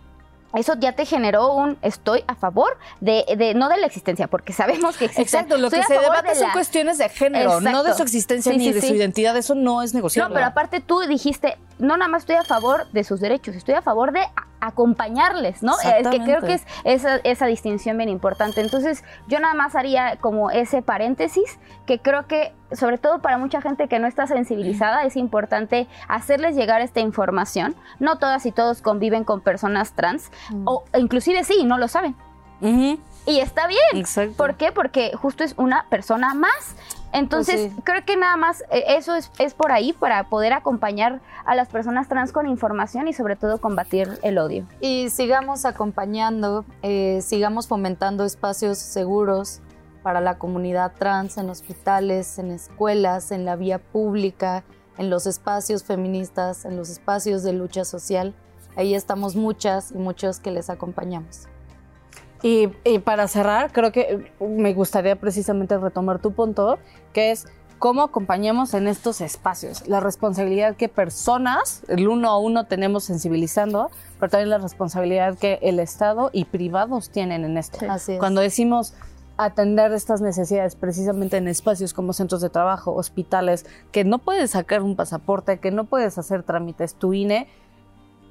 eso 0.54 0.74
ya 0.78 0.92
te 0.92 1.04
generó 1.04 1.52
un 1.52 1.76
estoy 1.82 2.24
a 2.28 2.34
favor 2.34 2.78
de, 3.00 3.24
de- 3.36 3.52
no 3.54 3.68
de 3.68 3.76
la 3.76 3.86
existencia, 3.86 4.26
porque 4.26 4.52
sabemos 4.54 4.96
que 4.96 5.04
existe. 5.06 5.22
Exacto, 5.22 5.58
lo 5.58 5.66
Estoy 5.66 5.80
que 5.80 5.86
se 5.86 5.98
debate 6.00 6.28
de 6.30 6.34
son 6.36 6.46
la- 6.48 6.52
cuestiones 6.54 6.98
de 6.98 7.08
género, 7.10 7.60
no 7.60 7.82
de 7.82 7.92
su 7.94 8.02
existencia 8.02 8.52
Sí, 8.52 8.58
ni 8.58 8.64
sí, 8.66 8.72
de 8.72 8.80
sí. 8.80 8.88
su 8.88 8.94
identidad. 8.94 9.36
Eso 9.36 9.54
no 9.54 9.82
es 9.82 9.92
negociable. 9.92 10.30
No, 10.30 10.34
pero 10.34 10.46
aparte 10.46 10.80
tú 10.80 11.00
dijiste, 11.00 11.58
no 11.78 11.96
nada 11.98 12.08
más 12.08 12.22
estoy 12.22 12.36
a 12.36 12.44
favor 12.44 12.90
de 12.92 13.04
sus 13.04 13.20
derechos, 13.20 13.54
estoy 13.54 13.74
a 13.74 13.82
favor 13.82 14.12
de 14.12 14.20
acompañarles, 14.66 15.62
¿no? 15.62 15.72
Eh, 15.84 16.02
que 16.10 16.20
creo 16.20 16.40
que 16.42 16.54
es 16.54 16.66
esa, 16.84 17.16
esa 17.24 17.46
distinción 17.46 17.96
bien 17.96 18.08
importante. 18.08 18.60
Entonces, 18.60 19.04
yo 19.26 19.40
nada 19.40 19.54
más 19.54 19.74
haría 19.74 20.16
como 20.16 20.50
ese 20.50 20.82
paréntesis, 20.82 21.58
que 21.86 22.00
creo 22.00 22.26
que, 22.26 22.52
sobre 22.72 22.98
todo 22.98 23.20
para 23.20 23.38
mucha 23.38 23.60
gente 23.60 23.88
que 23.88 23.98
no 23.98 24.06
está 24.06 24.26
sensibilizada, 24.26 25.04
es 25.04 25.16
importante 25.16 25.86
hacerles 26.08 26.56
llegar 26.56 26.80
esta 26.80 27.00
información. 27.00 27.74
No 27.98 28.18
todas 28.18 28.46
y 28.46 28.52
todos 28.52 28.82
conviven 28.82 29.24
con 29.24 29.40
personas 29.40 29.92
trans, 29.92 30.30
o 30.64 30.84
inclusive 30.96 31.44
sí, 31.44 31.64
no 31.64 31.78
lo 31.78 31.88
saben. 31.88 32.16
Y 33.26 33.40
está 33.40 33.66
bien. 33.66 33.80
Exacto. 33.94 34.36
¿Por 34.36 34.54
qué? 34.54 34.72
Porque 34.72 35.12
justo 35.16 35.44
es 35.44 35.54
una 35.56 35.86
persona 35.88 36.34
más. 36.34 36.76
Entonces, 37.12 37.56
Pues 37.56 37.72
sí. 37.72 37.82
creo 37.84 38.04
que 38.04 38.16
nada 38.16 38.36
más 38.36 38.62
eh, 38.70 38.84
eso 38.88 39.14
es, 39.14 39.30
es 39.38 39.54
por 39.54 39.72
ahí 39.72 39.92
para 39.92 40.28
poder 40.28 40.52
acompañar 40.52 41.20
a 41.44 41.54
las 41.54 41.68
personas 41.68 42.08
trans 42.08 42.32
con 42.32 42.46
información 42.46 43.08
y 43.08 43.12
sobre 43.12 43.36
todo 43.36 43.58
combatir 43.58 44.18
el 44.22 44.38
odio. 44.38 44.66
Y 44.80 45.08
sigamos 45.10 45.64
acompañando, 45.64 46.64
eh, 46.82 47.20
sigamos 47.22 47.68
fomentando 47.68 48.24
espacios 48.24 48.78
seguros 48.78 49.60
para 50.02 50.20
la 50.20 50.38
comunidad 50.38 50.92
trans 50.98 51.38
en 51.38 51.50
hospitales, 51.50 52.38
en 52.38 52.50
escuelas, 52.50 53.32
en 53.32 53.44
la 53.44 53.56
vía 53.56 53.78
pública, 53.78 54.62
en 54.98 55.10
los 55.10 55.26
espacios 55.26 55.84
feministas, 55.84 56.64
en 56.64 56.76
los 56.76 56.90
espacios 56.90 57.42
de 57.42 57.52
lucha 57.52 57.84
social. 57.84 58.34
Ahí 58.76 58.94
estamos 58.94 59.36
muchas 59.36 59.90
y 59.92 59.98
muchos 59.98 60.38
que 60.38 60.50
les 60.50 60.70
acompañamos. 60.70 61.48
Y, 62.46 62.68
y 62.84 63.00
para 63.00 63.26
cerrar, 63.26 63.72
creo 63.72 63.90
que 63.90 64.30
me 64.38 64.72
gustaría 64.72 65.16
precisamente 65.16 65.76
retomar 65.78 66.20
tu 66.20 66.30
punto, 66.30 66.78
que 67.12 67.32
es 67.32 67.48
cómo 67.80 68.02
acompañamos 68.02 68.72
en 68.74 68.86
estos 68.86 69.20
espacios. 69.20 69.88
La 69.88 69.98
responsabilidad 69.98 70.76
que 70.76 70.88
personas, 70.88 71.82
el 71.88 72.06
uno 72.06 72.30
a 72.30 72.38
uno, 72.38 72.66
tenemos 72.66 73.02
sensibilizando, 73.02 73.90
pero 74.20 74.30
también 74.30 74.50
la 74.50 74.58
responsabilidad 74.58 75.36
que 75.36 75.58
el 75.60 75.80
Estado 75.80 76.30
y 76.32 76.44
privados 76.44 77.10
tienen 77.10 77.44
en 77.44 77.58
esto. 77.58 77.78
Así 77.90 78.12
es. 78.12 78.18
Cuando 78.20 78.42
decimos 78.42 78.94
atender 79.36 79.92
estas 79.92 80.20
necesidades 80.20 80.76
precisamente 80.76 81.38
en 81.38 81.48
espacios 81.48 81.92
como 81.92 82.12
centros 82.12 82.42
de 82.42 82.48
trabajo, 82.48 82.94
hospitales, 82.94 83.66
que 83.90 84.04
no 84.04 84.18
puedes 84.18 84.52
sacar 84.52 84.82
un 84.84 84.94
pasaporte, 84.94 85.58
que 85.58 85.72
no 85.72 85.86
puedes 85.86 86.16
hacer 86.16 86.44
trámites, 86.44 86.94
tu 86.94 87.12
INE, 87.12 87.48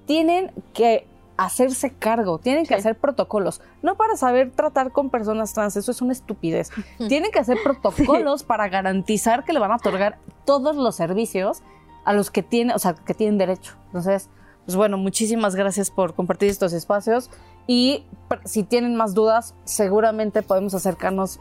tienen 0.06 0.54
que 0.73 1.06
hacerse 1.38 1.91
cargo, 1.93 2.38
tienen 2.39 2.63
que 2.63 2.74
Sí. 2.76 2.80
hacer 2.80 2.98
protocolos, 2.98 3.62
no 3.82 3.95
para 3.95 4.15
saber 4.15 4.52
tratar 4.52 4.91
con 4.91 5.10
personas 5.10 5.54
trans, 5.54 5.76
eso 5.76 5.91
es 5.91 6.02
una 6.02 6.13
estupidez. 6.13 6.69
tienen 7.10 7.32
que 7.32 7.39
hacer 7.39 7.58
protocolos 7.63 8.43
para 8.43 8.67
garantizar 8.69 9.43
que 9.43 9.52
le 9.54 9.60
van 9.60 9.71
a 9.71 9.76
otorgar 9.76 10.17
todos 10.45 10.76
los 10.76 10.95
servicios 10.95 11.62
a 12.06 12.13
los 12.13 12.32
que 12.32 12.43
tienen, 12.43 12.76
o 12.76 12.80
sea, 12.80 12.93
que 12.95 13.13
tienen 13.13 13.38
derecho. 13.38 13.76
Entonces, 13.88 14.30
Pues 14.65 14.76
bueno, 14.78 14.98
muchísimas 14.98 15.54
gracias 15.56 15.91
por 15.91 16.15
compartir 16.15 16.50
estos 16.50 16.74
espacios 16.74 17.30
y 17.67 18.04
si 18.45 18.63
tienen 18.63 18.95
más 18.95 19.13
dudas, 19.13 19.54
seguramente 19.63 20.41
podemos 20.41 20.74
acercarnos 20.74 21.39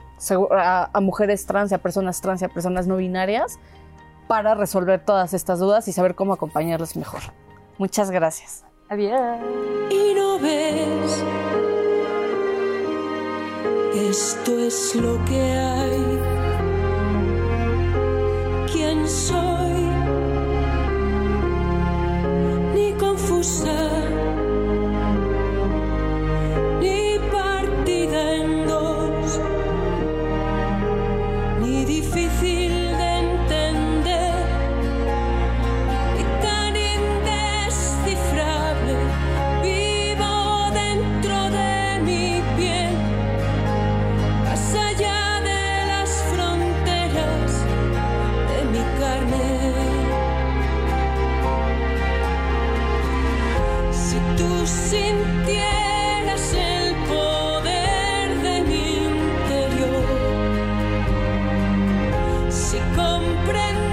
a, 0.51 0.91
a 0.93 1.01
mujeres 1.01 1.47
trans, 1.47 1.73
a 1.73 1.79
personas 1.79 2.21
trans 2.21 2.43
y 2.43 2.45
a 2.45 2.51
personas 2.51 2.87
no 2.87 2.97
binarias 2.99 3.59
para 4.29 4.55
resolver 4.55 5.03
todas 5.07 5.33
estas 5.33 5.59
dudas 5.59 5.89
y 5.89 5.93
saber 5.93 6.15
cómo 6.15 6.35
acompañarlos 6.35 6.97
mejor. 6.97 7.23
Muchas 7.79 8.11
gracias. 8.11 8.67
Y 8.97 10.15
no 10.15 10.39
ves, 10.39 11.25
esto 14.09 14.57
es 14.61 14.95
lo 14.95 15.19
que 15.25 15.41
hay. 15.41 16.21
¿Quién 18.73 19.09
soy? 19.09 19.83
Ni 22.77 22.93
confusa. 22.93 23.74
comprender. 63.15 63.84